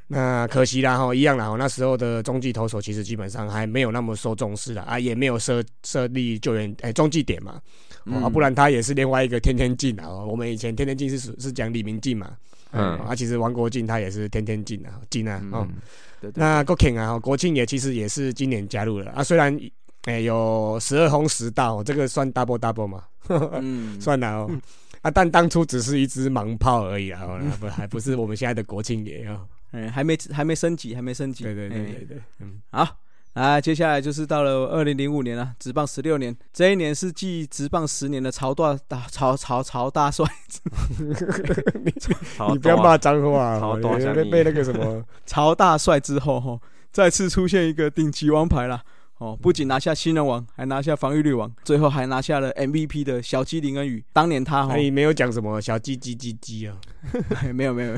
[0.08, 1.56] 那可惜啦哈，一样啦哈。
[1.58, 7.60] 那时候的中继投手其实基本上还没有那么受重视了啊，也没有设设立救援哎中继点嘛，
[8.22, 10.10] 啊，不然他也是另外一个天天进啊。
[10.10, 12.32] 我们以前天天进是是讲李明进嘛，
[12.72, 15.68] 嗯，啊，其实王国进他也是天天进啊，进啊，哦，
[16.36, 19.58] 那国庆啊，国庆也其实也是今年加入了啊，虽然
[20.04, 23.04] 哎有十二轰十盗，这个算 double double 嘛，
[23.62, 24.52] 嗯，算了哦，
[25.02, 27.26] 啊，但当初只是一支盲炮而已啊，
[27.60, 29.40] 不还不是我们现在的国庆爷啊。
[29.74, 31.44] 嗯，还没还没升级，还没升级。
[31.44, 32.88] 对对对对对，嗯，好，
[33.34, 40.26] 啊，接下来就是到了二零零五年了，直棒十六年，这一年是继直棒十年的曹大大曹曹曹大帅，
[42.52, 46.60] 你不要骂脏话，曹大帅 被那个什么 曹大帅之后哈，
[46.92, 48.84] 再次出现一个顶级王牌了。
[49.20, 54.04] 哦，不仅拿下新人王，还拿下防御率王，最后还拿下了 MVP 的小鸡林恩宇。
[54.12, 56.76] 当年他哈，你没有讲什么小鸡鸡鸡鸡啊？
[57.54, 57.96] 没 有没有。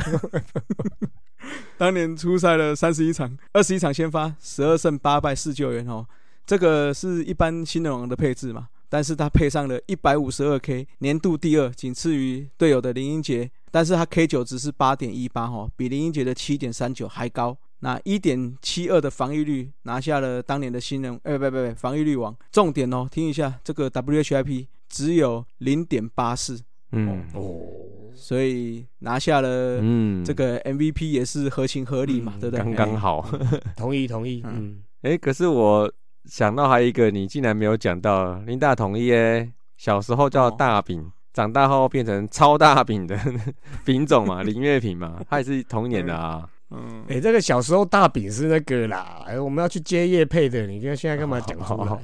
[1.77, 6.05] 当年出赛了三十一场，二十一场先发，十二胜八败四救援哦。
[6.45, 8.67] 这个是一般新人王的配置嘛？
[8.88, 13.49] 但是他配上了一百五十二 K，年度第二，仅次于队友的林英杰。
[13.71, 17.58] 但是他 K 九值是八点一八哈，比林英杰的七点三九还高。
[17.79, 22.34] 那一点七二的防御率，拿下了当年的新人，哎，不不不，防御率王。
[22.51, 27.94] 重点哦，听一下这个 WHIP 只有零点八四，嗯哦。
[28.15, 32.63] 所以拿下了，嗯，这个 MVP 也是合情合理嘛，对不对？
[32.63, 33.28] 刚刚好，
[33.78, 34.41] 同意同意。
[34.45, 35.91] 嗯，哎，可是我
[36.25, 43.19] 想到还有一个，你竟然没有讲到，林大同意哎，小时候叫大饼，长大后变成超大饼的
[43.86, 46.49] 饼种嘛，林月平嘛，他也是同年的啊。
[46.71, 51.97] 嗯，哎，这个小时候大饼是那个啦，哎，我们要去接叶配的，你看现在干嘛讲出来？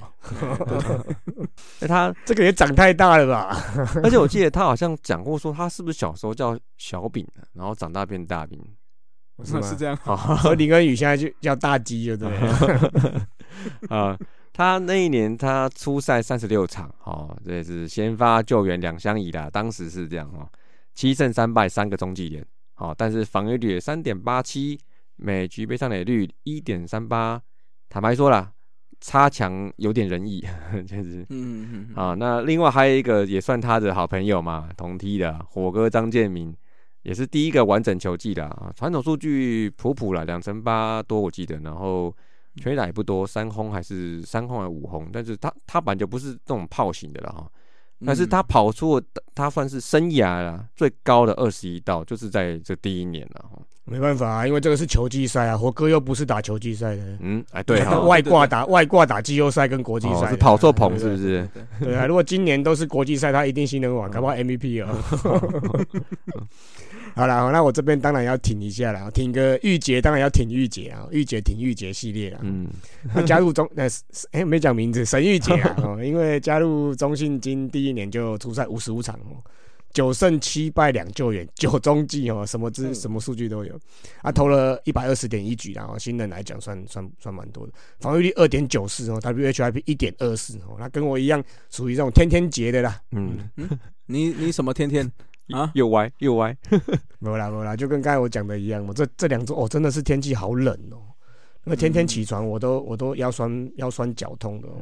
[1.81, 3.57] 哎，他这个也长太大了吧？
[4.03, 8.63] 而且我记得他好像讲过，说他是不是小时候叫小饼的，然后长大变大饼，
[9.43, 9.61] 是吗？
[9.61, 9.97] 是这样。
[9.97, 13.97] 和林根宇现在就叫大鸡，对不对？
[13.97, 14.15] 啊，
[14.53, 20.47] 他那一年他初赛三十六场，哦，这是先发救援两相宜啦，当时是这样哦，
[20.93, 22.45] 七胜三败三个中继点。
[22.81, 24.75] 哦，但是防御率三点八七，
[25.15, 27.39] 每局被上垒率一点三八，
[27.87, 28.51] 坦白说啦，
[28.99, 30.43] 差强有点仁义，
[30.87, 31.23] 确实。
[31.29, 31.95] 嗯嗯。
[31.95, 36.51] 啊，那另外还有一个也算他的好朋友嘛，同梯的火哥张建民，
[37.03, 38.73] 也是第一个完整球季的啊。
[38.75, 42.11] 传统数据普普了，两成八多我记得，然后
[42.55, 47.51] 全打也不多，三轰还是三轰还是五轰，但是他他本来就不是这种炮型的了哈。
[48.05, 53.45] 但是他跑出了他算是生涯啦最高的二十一道，就是在这第一年了。
[53.83, 57.03] 没办法啊，因为这个是球季赛啊，火哥又不是打球季赛的。
[57.19, 61.49] 嗯，哎，对啊，外挂打外挂打季后赛跟国际赛，是跑错棚是不是？
[61.81, 64.87] 对啊，如果今年都是国际赛，他一定新人王，搞不好 MVP 哦。
[67.15, 72.39] 好了，那我这边当然要挺一下了，挺个玉洁，当然要挺玉洁啊，玉洁挺玉洁系列了。
[72.43, 72.67] 嗯，
[73.13, 73.83] 那加入中那
[74.31, 79.43] 哎没讲名字，沈玉洁啊，哦，因为加入中信金第一年就出赛五十五场哦。
[79.93, 83.77] 九胜七败两救援，九中计哦，什么资什么数据都有。
[84.21, 93.01] 他投了一百二十点一局，然后新人来讲算算算蛮多的，防御率二点九四哦，WHIP 一点二四哦，他跟我一样属于这种天天劫的啦。
[93.11, 93.67] 嗯嗯，
[94.05, 95.11] 你你什么天天
[95.51, 95.71] 啊？
[95.73, 96.55] 又歪又歪，
[97.19, 100.97] 没啦没啦，就跟刚才我讲的一样，我这这两周哦，真的是天气好冷哦，
[101.63, 104.75] 那天天起床我都我都腰酸腰酸脚痛的哦。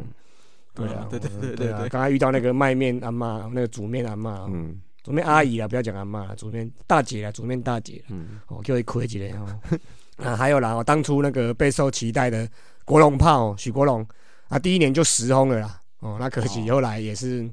[0.74, 4.80] 对啊对对对对啊，刚才遇到那个卖面阿妈，那个煮面阿妈，嗯。
[5.02, 9.48] 煮面阿姨啊，不要讲阿妈了，煮面大姐啊，煮面大姐，嗯，哦，叫一亏几嘞哦，
[10.24, 12.48] 啊，还有啦，哦，当初那个备受期待的
[12.84, 14.06] 国龙炮许国龙，
[14.50, 17.50] 啊，第一年就十轰了啦，哦，那可惜后来也是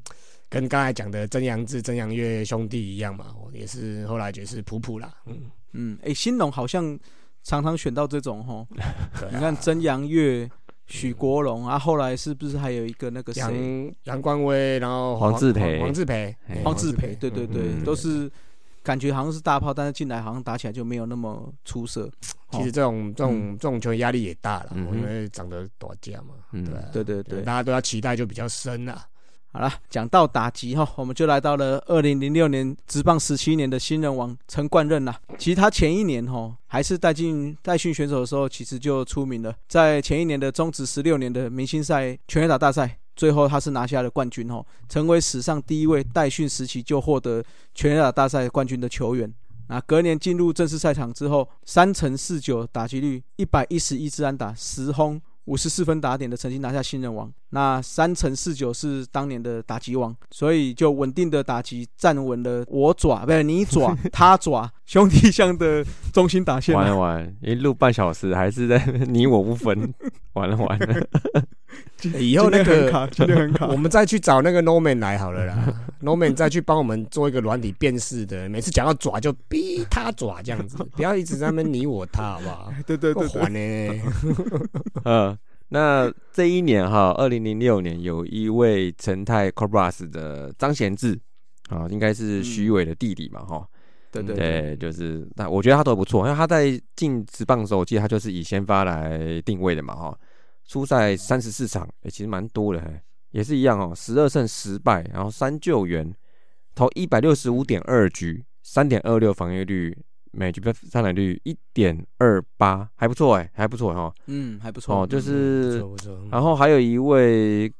[0.48, 5.50] 跟刚才讲的曾阳志、曾阳月兄弟一样嘛，也是后来就是普普啦，嗯。
[5.72, 6.98] 嗯，哎，新农好像
[7.42, 8.66] 常常选到这种哈，
[9.32, 10.50] 你看曾阳月。
[10.88, 13.52] 许国荣啊，后来是不是还有一个那个杨
[14.04, 16.32] 杨冠威，然后黄志培，黄志培，
[16.62, 18.30] 黄志培，对对对，都是
[18.84, 22.08] 感觉好像是大炮，但是进来好像打起来就没有那么出色。
[22.52, 26.36] 其实这种这种这种球员压力也大了，因为长得短架嘛，
[26.92, 29.04] 对对对，大家都要期待就比较深了。
[29.56, 35.18] 好了，讲到打击哈，我们就来到了二零零六年职棒十七年的新人王陈冠任啦。
[35.38, 39.50] 其实他前一年哈还是带进带训选手的时候，其实就出名了。
[39.66, 47.42] 在前一年的中职十六年的明星赛全垒打大赛，最后他是拿下了冠军哈，成为史上第一位代训时期就获得
[47.74, 49.32] 全垒打大赛冠军的球员。
[49.68, 55.18] 那隔年进入正式赛场之后，三乘四九打击率，一百一十一支安打，十轰。
[55.46, 66.74] 五十四分打点的成绩拿下新人王，那三乘四九是当年的打击王，所以就稳定的打击站稳了我爪不是你爪 他爪兄弟象的中心打线。
[66.74, 69.94] 完了完，一路半小时还是在 你我不分，
[70.34, 71.06] 完了完了。
[72.18, 73.08] 以后那个
[73.70, 82.72] 我们再去找那个 Norman 来好了啦， Norman 再去帮我们做一个软体辨识的，每次讲到爪就逼他爪这样子， 不要一直在那边你我他，好不好？
[82.86, 84.02] 对对对，还呢。
[85.04, 91.18] 嗯，那这一年哈，二零零六年有一位陈泰 Cobras 的张贤志
[91.70, 93.66] 啊，应该是徐伟的弟弟嘛哈。
[94.12, 100.18] 对对对，就是那我觉得他都不错，因为他在进职棒的时候，我记得他就是以先发来定位的嘛哈。
[100.66, 103.00] 初赛三十四场，哎，其实蛮多的，
[103.30, 106.12] 也是一样哦，十二胜十败，然后三救援，
[106.74, 109.96] 投一百六十五点二局，三点二六防御率，
[110.32, 115.78] 每局被上垒率一点二八，还不错哎，还不错哈，嗯，还不错哦，就是，
[116.30, 117.72] 然后还有一位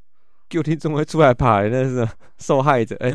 [0.48, 3.12] Q T 中会出来排，那是受害者哎。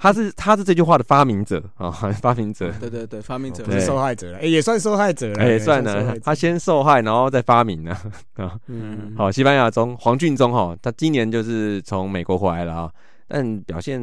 [0.00, 2.72] 他是他是这句话的发明者 啊，发明者。
[2.80, 6.18] 对对对，发明者不是受害者了，哎，也算受害者了，也算了。
[6.20, 7.94] 他先受害，然后再发明呢
[8.34, 8.58] 啊。
[8.66, 12.90] 嗯，好，西班牙中黄俊中哈，他今年就是从美国回来了啊，
[13.28, 14.00] 但表现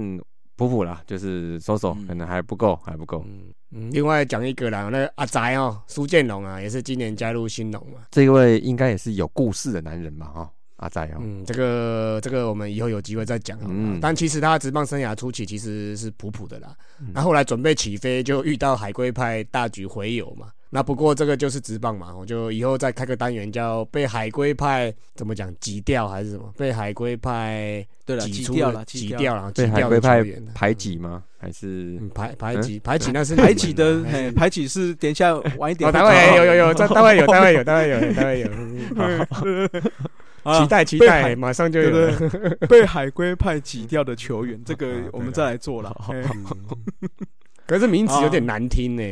[0.55, 3.25] 普普啦，就是收手可能还不够，还不够。
[3.71, 8.01] 嗯，另外讲一个啦，那个阿宅哦，苏建龙啊，也是今年加入新农嘛。
[8.11, 10.49] 这位应该也是有故事的男人嘛，哈。
[10.77, 16.75] 阿仔哦，嗯，这个这个我们以后有机会再讲嗯，但其实他职棒生涯初期其实是普普的啦，
[17.13, 20.47] 那后来准备起飞就遇到海龟派大举回游嘛。
[20.69, 26.53] 那不过这个就是职棒嘛，我就以后再开个单元叫被海龟派怎么讲挤掉还是什么？
[26.57, 30.21] 被海龟派对了挤掉了，挤掉了，被海龟派
[30.53, 31.23] 排挤吗？
[31.39, 33.11] 还是排排挤排挤？
[33.13, 34.03] 那是排挤的，
[34.35, 35.89] 排挤是等一下晚一点。
[35.89, 38.49] 单位有有有，这单位有单位有单位有单位有。
[40.53, 42.11] 期待期待，马上就有。
[42.67, 45.95] 被海龟派挤掉的球员， 这个我们再来做了。
[47.67, 49.03] 可是名字有点难听呢，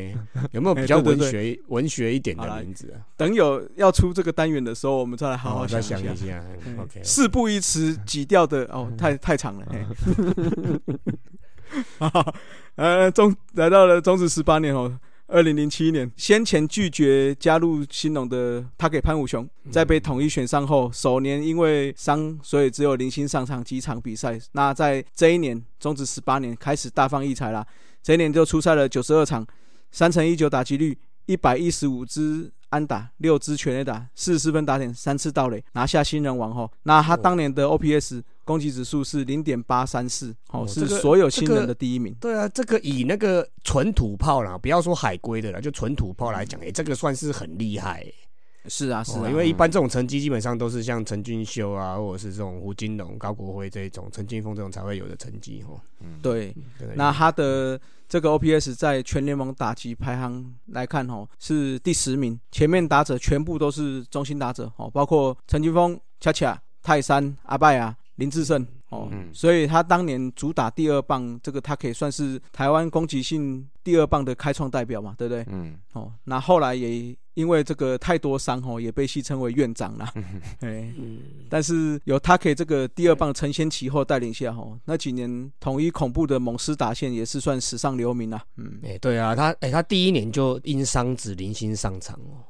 [0.52, 3.04] 有没有比较文学文学一点的名字啊？
[3.18, 6.42] 等有要出这个单元的时候，我们再来好好想一下。
[6.80, 9.66] OK，事不宜迟，挤掉的哦，太太长了。
[12.76, 14.98] 呃，中来到了中止十八年哦。
[15.28, 24.40] 二零零七年，先前拒绝加入新农的他给潘武雄，在被统一选上后，首年因为伤，所以只有零星上场几场比赛。
[24.52, 27.66] 那在这一年，终止十八年开始大放异彩啦，
[28.04, 29.46] 这一年就出赛了九十二场，
[29.92, 32.52] 三乘一九打击率，一百一十五支。
[32.76, 36.70] 安打，六支全垒打，四十四分打点，三次盗垒，拿下新人王后。
[36.84, 42.14] 那他当年的 OPS 攻击指数是零点八三四，哦，是所有新人的第一名。
[42.20, 48.06] 对啊，这个以那个纯土炮啦，不要说海龟的啦，就纯土炮来讲，哎，这个算是很厉害。
[48.68, 55.80] 是啊，是啊，因为一般这种成绩基本上都是像陈俊秀啊，或者是这种胡金龙、高国辉这种、陈金峰这种才会有的成绩哦。
[56.02, 56.56] 嗯，对。
[56.96, 68.66] 那他的这个 OPS 在全联盟打击排行来看哦，是第十名，前面打者全部都是中心打者哦，包括陈金峰、恰恰、泰山、阿拜啊、林志胜。
[68.90, 75.44] 哦，所以他当年主打第二棒，这个他可以算是台湾攻击性第二棒的开创代表嘛，对不对？
[75.50, 80.12] 嗯，哦，那后来也因为这个太多伤哦，也被戏称为院长啦。
[80.62, 80.92] 哎，
[81.50, 88.44] 但是有他可以这个第二棒承先启后带领下哦，那几年统一恐怖的猛狮打线也是算史上留名啦。
[88.58, 92.42] 嗯，哎，对啊，他哎他第一年就因伤子零星上场哦。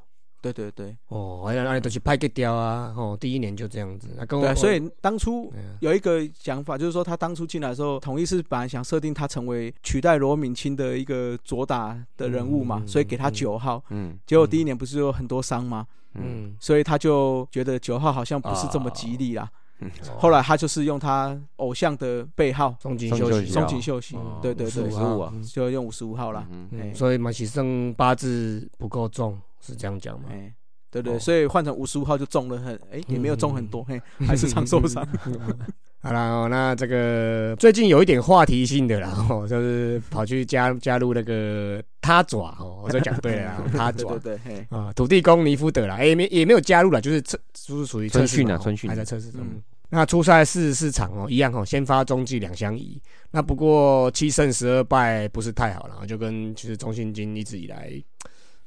[0.52, 4.10] 对对对，哦，好像那里都是拍个雕啊，哦，第一年就这样子。
[4.18, 13.84] 那跟我，所以当初有一个想法，就是说他当初进来的时候，统一是本来想设定他成为取代罗敏清的一个左打的人物嘛，所以给他九号。
[13.90, 15.88] 嗯，结果第一年不是有很多伤吗？
[16.14, 19.50] 嗯，所以他就觉得九号好像不是这么吉利啦。
[19.80, 26.48] 嗯，后来他就是用他偶像的背号松井秀喜，松井秀喜，对对对，五十五啊，就用五十五号了。
[26.50, 29.38] 嗯，所以马其胜八字不够重。
[29.66, 30.30] 是这样讲吗？
[30.32, 30.54] 哎，
[30.92, 35.06] 对对，所以换成五十五号就中了很，哎，也没有中很多，嘿，还是常受伤。
[36.02, 49.42] 好了，那这个最近有一点话题性的啦， 哦，就是跑去加加入那个他爪哦，我就讲对了， 他爪对对啊，土地公尼夫德啦，也没也没有加入了，就是测就是属于春训啊，春训还在测试中。
[49.90, 53.02] 那初赛四十四场哦，一样哦，先发中继两相宜。
[53.32, 57.92] 那不过七胜十二败不是太好了，就跟其实中信金一直以来。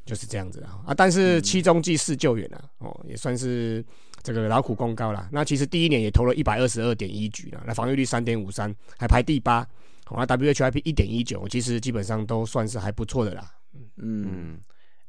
[0.09, 0.95] 就是这样子啊啊！
[0.95, 3.85] 但是七中计四救援啊，哦，也算是
[4.23, 5.29] 这个劳苦功高啦。
[5.31, 9.69] 那其实第一年也投了一百二十二点一局了，那防御率三点五三，还排第八。
[10.11, 13.53] 那 WHIP 一点一九，其实基本上都算是还不错的啦。
[13.99, 14.59] 嗯，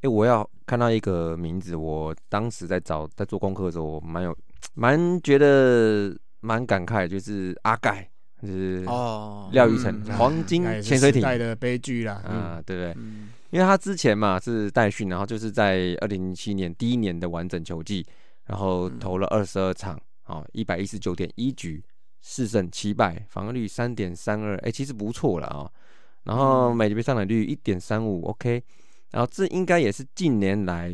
[0.02, 4.38] 哎，我要看到一个名字，我当时在找在做功课的时候，我蛮有
[4.74, 8.06] 蛮觉得蛮感慨，就是阿盖，
[8.42, 13.04] 就是哦，廖玉成黄金潜水艇的悲剧啦，啊，对不对？
[13.52, 18.06] 因为他之前嘛是代训，然后就是在二零零七年第一年的完整球季，
[18.46, 21.84] 然后投了二十二场，哦，一百一十九点一局，
[22.22, 25.70] 四胜七败，防御率三点三二，哎，其实不错了啊。
[26.24, 28.62] 然后每局被上垒率一点三五，OK。
[29.12, 30.94] 然后这应该也是近年来，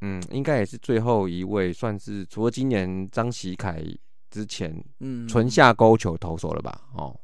[0.00, 3.84] 嗯，应该也是最后一位算是除了今年张喜凯
[4.30, 6.80] 之前，嗯，纯下勾球投手了吧？
[6.94, 7.14] 哦。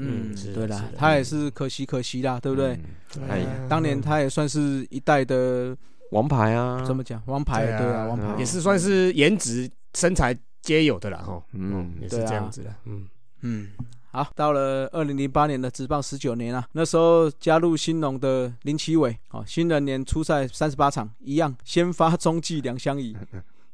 [0.00, 2.78] 嗯，对啦，他也是可惜可惜啦，对不对？
[3.28, 5.76] 哎，当年他也算是一代的
[6.12, 7.22] 王牌啊，怎么讲？
[7.26, 8.34] 王牌对啊，王牌。
[8.38, 13.06] 也是算是颜值、身材皆有的啦，哈，嗯，也是这样子的，嗯。
[13.42, 13.68] 嗯。
[14.12, 23.16] 好，到了二零零八年的职棒十九年啊，那时候加入新农的林奇伟，哦，新人年初赛三十八场，一样先发中继两相宜，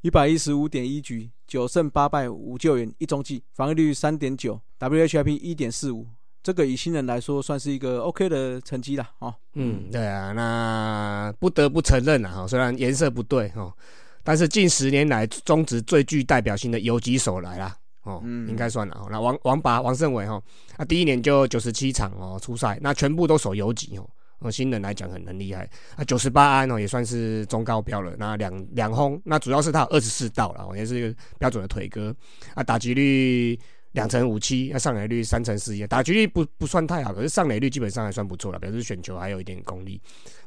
[0.07, 6.07] 一百一十五点一局，九胜八败五救援一中继，防御率三点九，WHIP 一点四五。
[6.45, 9.35] 这个以新人来说，算是一个 OK 的成绩了哦。
[9.55, 13.75] 嗯，对啊，那不得不承认了哈，虽然颜色不对哈，
[14.23, 19.09] 但是近十年来中职最具代表性的游击手来了哦，应该算了。
[19.11, 20.41] 那王王拔王胜伟哈，
[20.79, 24.09] 那第一年就九十七场哦出赛，那全部都守游击哦。
[24.41, 25.68] 哦，新人来讲很很厉害。
[25.97, 28.14] 啊九十八安哦也算是中高标了。
[28.18, 32.14] 那两两轰，那主要是他二十四道了，也是一个标准的腿哥。
[32.55, 33.59] 啊，打击率。
[33.93, 39.99] 两成五七，那上垒率三成四一，打击率不不算太好，可是上垒率基本上还算不错了，表示选球还有一点功力。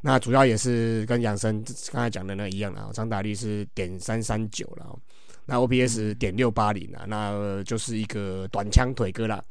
[0.01, 4.95] 那主要也是跟养生刚才讲的那一样啊，长打率是点三三九了，
[5.47, 9.43] 那 OPS 点六八零啊，那就是一个短枪腿哥啦。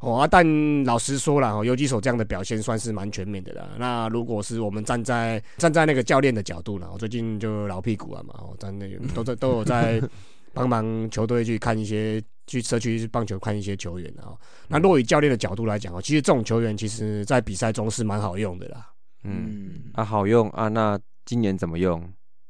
[0.00, 3.70] 哦啊，但老实说了，游击手这样的表现算是蛮全面的了。
[3.78, 10.02] 那如果是我们站在站在那个教练的角度呢，我最近就老屁股了嘛，哦，在那都在都有在
[10.52, 12.22] 帮忙球队去看一些。
[12.46, 14.34] 去社区棒球看一些球员啊，
[14.66, 18.88] 那若以教练的角度来讲哦，其实这种球员其实在比赛中是蛮好用的啦。
[19.22, 22.02] 嗯，啊好用啊，那今年怎么用？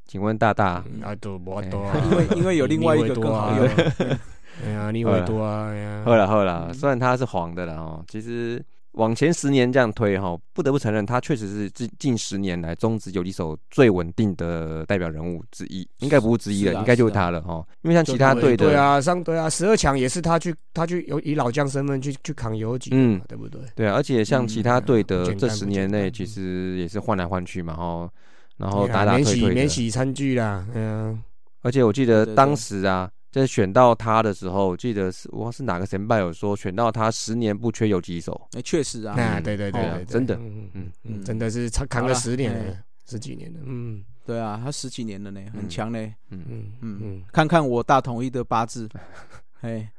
[0.07, 0.83] 请问大大？
[1.03, 1.87] 啊都不多？
[2.11, 3.69] 因为因为有另外一个更好用。
[4.65, 5.73] 哎呀，你会多啊？
[6.05, 8.63] 好了好了，虽然它是黄的了哦，其实。
[8.95, 17.65] 往前十年这样推哈，不得不承认，他确实是近近十年来中职游击手最稳定的代表人物之一，应该不是之一了，应该就是他了哈。
[17.83, 23.61] 因为像其他队的，对啊，上对啊，十二强也是他去，他去有以老将身份去去扛游击，嗯，对不对？
[23.77, 28.11] 对啊，而且像其他队的这十年内，其实也是换来换去嘛哈。
[28.57, 31.23] 然后打打退退的免洗餐具啦，嗯，
[31.63, 40.93] 而且我记得当时啊，在选到他的时候，我记得是我是哪个神拜有说选到他十年不缺游击手，哎，确实啊，那对对对哦对，真的嗯嗯嗯。
[41.05, 42.77] 嗯，真的是扛扛了十年了，
[43.09, 44.03] 十几年了，嗯。
[44.27, 45.99] 对啊，他十几年了呢，很嗯强呢。
[46.31, 48.89] 嗯，嗯嗯嗯，看看我大统一的八字，
[49.63, 49.91] 哎，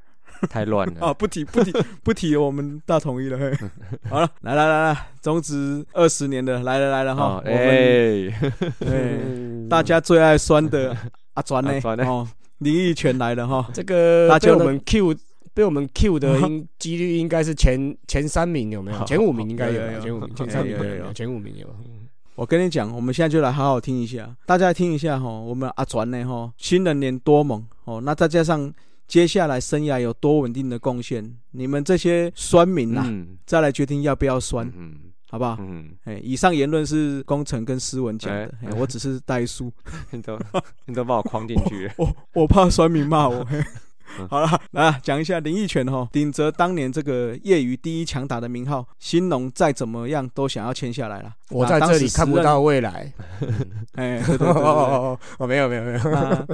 [0.50, 1.08] 太乱了。
[1.08, 1.72] 啊， 不提不提
[2.04, 3.38] 不提我们大统一了。
[3.38, 3.52] 嘿。
[4.10, 8.30] 好了，来来来来，中职二十年的来了来了哈哎，
[8.86, 9.20] 哎
[9.70, 10.96] 大家最爱酸的
[11.34, 11.72] 阿转呢？
[12.06, 12.28] 哦，
[12.62, 15.16] 林奕泉来了哈，这个大家我们 Q
[15.54, 19.04] 被我们 Q 的应几率应该是前前三名有没有？
[19.06, 20.78] 前五名应该有前五名前有三名。
[21.06, 21.68] 有前五名有。
[21.86, 21.98] 嗯
[22.36, 28.74] 我跟你讲，我们现在就来好好听一下，大家听一下哈，我们阿传呢哈，新人年多猛哦，那再加上
[29.06, 34.94] 接下来生涯有多稳定的贡献，你们这些酸民呐，嗯，再来决定要不要酸，嗯
[35.32, 35.56] 好不好？
[35.62, 39.72] 嗯，哎，以上言论是工程跟诗文讲的，我只是代书，
[40.12, 40.38] 你都
[40.86, 41.94] 你都把我框进去了。
[41.98, 43.48] 我我怕酸民骂我。
[44.30, 51.34] 好了，来讲一下林奕泉哈，顶着当年这个业余第一强打的名号，新农再怎么样都想要签下来了。
[51.50, 53.12] 我在这里看不到未来。
[53.96, 56.00] 哎，对对对哦哦哦，没有没有没有。
[56.04, 56.48] 那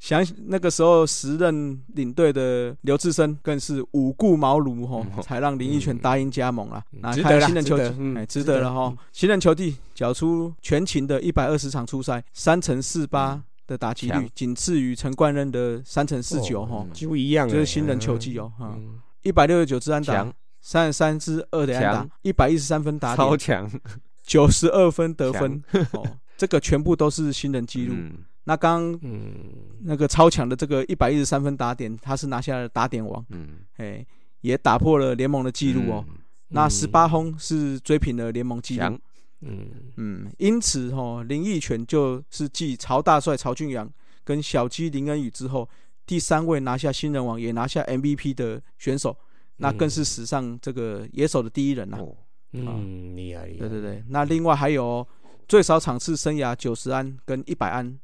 [0.00, 6.82] 想那个时候时任领队的刘志深更是五顾茅庐哈，嗯才让林奕泉答应加盟了。
[6.90, 8.98] 那值得新人球季，值得嗯哎，值值得得了哈嗯。
[9.12, 18.74] 新人球弟缴出全勤的一百二十场出赛，三乘四八的打击率，仅次于陈冠任的三乘四九哈哦，几乎一样欸，就是新人球技哦哈。
[18.76, 19.00] 嗯。
[19.22, 23.70] 一百六十九支安打，三十三支二的安打，一百一十三分打点，超强。
[24.22, 25.62] 九十二分得分
[25.92, 26.06] 哦，
[26.36, 27.94] 这个全部都是新人记录。
[27.96, 28.12] 嗯。
[28.44, 29.34] 那刚嗯，
[29.82, 34.06] 那个超强的这个一百一十三分打点，他是拿下了打点王，嗯，哎，
[34.42, 36.04] 也打破了联盟的记录哦。
[36.48, 36.70] 那嗯。
[36.70, 38.80] 十八轰是追平了联盟纪录。
[38.80, 39.00] 强，，
[39.40, 39.70] 嗯。
[39.96, 43.90] 嗯，因此哦，林奕泉就是继曹大帅、曹俊阳
[44.24, 45.68] 跟小鸡林恩宇之后，
[46.04, 49.16] 第三位拿下新人王也拿下 MVP 的选手，
[49.56, 52.16] 那更是史上这个野手的第一人呐、哦，
[52.52, 53.46] 嗯，厉害。
[53.48, 55.06] 对对对，那另外还有哦
[55.48, 57.98] 最少场次生涯九十安跟一百安，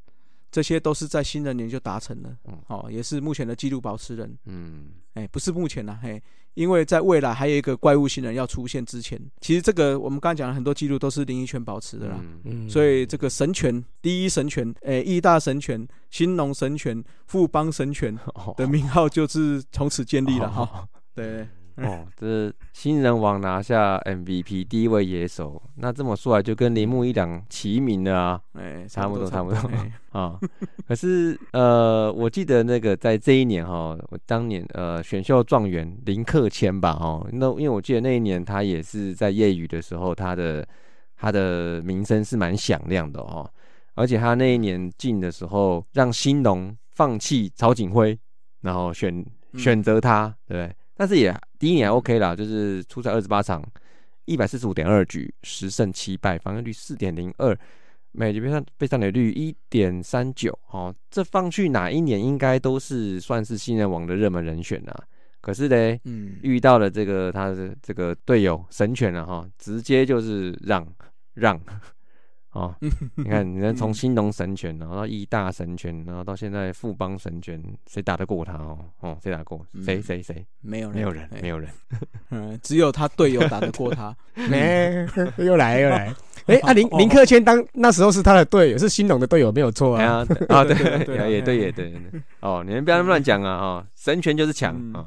[0.50, 4.38] 这些都是在新人年就达成了嗯，哦，也是目前的纪录保持人。
[4.46, 6.22] 嗯，哎，不是目前啦，嘿，
[6.54, 12.16] 因为在未来还有一个怪物新人要出现之前，其实这个我们刚才讲了很多记录都是林一泉保持的啦。
[12.20, 12.66] 嗯。
[12.66, 12.70] 嗯。
[12.70, 18.54] 所以这个神权，第一神权，诶，义大神权、兴农神权、富邦神权哦。
[18.56, 20.62] 的名号就是从此建立了哈。
[20.62, 20.88] 哦。
[21.14, 21.46] 对，
[21.76, 28.40] 哦，这是新人王拿下 MVP 第一位野手，那这么说来就跟铃木一朗齐名了啊。
[28.54, 29.92] 哎，差不多差不多哎。
[30.10, 30.38] 啊！
[30.86, 40.66] 可是呃，我记得那个在这一年哈，我当年呃选秀状元林克谦吧哈，那因为我记得那一年他也是在业余的时候，他的
[41.16, 43.50] 他的名声是蛮响亮的哦，
[43.94, 48.18] 而且他那一年进的时候，让兴农放弃曹景辉，
[48.60, 49.18] 然后选
[49.52, 49.58] 嗯。
[49.58, 50.76] 选择他，对不对？
[50.96, 53.62] 但是也第一年还 OK 啦，就是出赛二十八场，
[54.24, 57.56] 一百四十五点二局，十胜七败，防御率四点零二，
[58.10, 65.04] 每局被上被上垒率一点三九，哦，这放去哪一年应该都是算是新人王的热门人选啊。
[65.40, 70.84] 可是嘞，嗯，遇到了这个他的这个队友神犬了哈，直接就是让
[71.34, 71.60] 让。
[72.52, 72.74] 哦，
[73.16, 78.78] 你看，你看，从新农神拳，然后到义大神拳，然后到现在富邦神拳，谁打得过他哦？
[79.00, 79.66] 哦，谁打得过？
[79.82, 80.46] 谁嗯谁谁？
[80.60, 81.70] 没有人没有人，哎没有人。
[82.30, 84.14] 嗯，只有他队友打得过他。
[84.48, 85.06] 没，
[85.38, 86.14] 又来又来。
[86.46, 90.18] 哎，啊林 哦林克谦当那时候是他的队友，是新农的队友，没有错哎啊。
[90.20, 91.92] 呀， 啊，对对，对对也对，也对，
[92.40, 93.56] 哦，你们不要乱讲啊！
[93.58, 95.06] 哦，神拳就是强嗯 啊。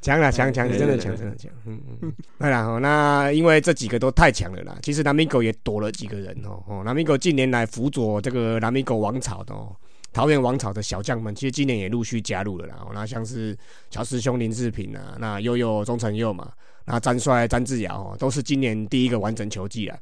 [0.00, 1.50] 强了强强，真的强，真的强。
[1.66, 2.12] 嗯嗯嗯。
[2.38, 9.74] 那然后那因为这几个都太强了啦，其实南米狗也躲了几个人哦哦，南米狗近年来辅佐这个南米狗王朝的哦。
[10.12, 12.76] 桃园王朝的小将们，其实今年也陆续加入了啦。
[12.92, 13.56] 那像是
[13.90, 16.52] 乔师兄林志平啊，那悠悠钟成佑嘛，
[16.84, 19.98] 那詹帅詹志尧哦，都是今年第一个完整球季啦。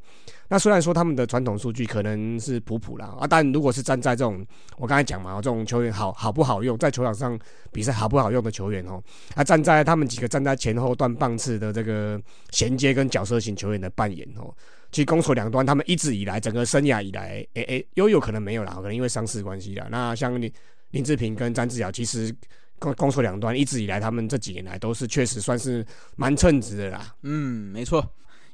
[0.48, 4.44] 那虽然说他们的传统数据可能是普普啦啊，但如果是站在这种
[4.78, 7.38] 我刚才讲嘛，这种球员好好不好用，在球场上
[7.70, 9.00] 比赛好不好用的球员哦，
[9.36, 14.52] 啊站在他们几个站在前后段棒次的这个衔接跟角色型球员的扮演哦，
[14.92, 19.86] 其实攻守两端他们一直以来整个生涯以来，诶、诶，悠悠可能没有啦，可能因为伤势关系啦。
[19.90, 20.52] 那像林
[20.90, 22.34] 林志平跟詹志尧，其实
[22.78, 25.84] 攻攻守两端一直以来他们这几年来都是确实算是
[26.16, 27.14] 蛮称职的啦。
[27.22, 28.06] 嗯，没错。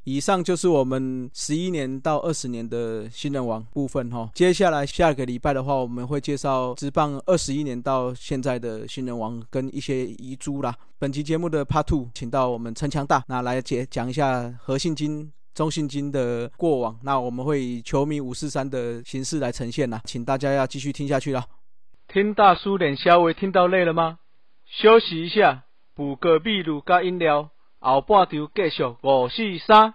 [0.05, 4.31] 以上就是我们十一年到二十年的新人王部分哈。
[4.35, 10.73] 接下来下个礼拜的话，我们会介绍职棒二十一年到现在的新人王跟一些遗珠啦。
[10.97, 21.47] 本期节目的 Part Two，请到我们陈强大那来解讲一下何信金中信金的过往，那我们会以球迷五四三的形式来呈现啦，请大家要继续听下去了。
[22.09, 24.19] 听大叔脸稍微听到累了吗？
[24.67, 27.49] 休息一下，补个秘鲁加饮料，
[27.81, 29.95] 后半场继续五四三。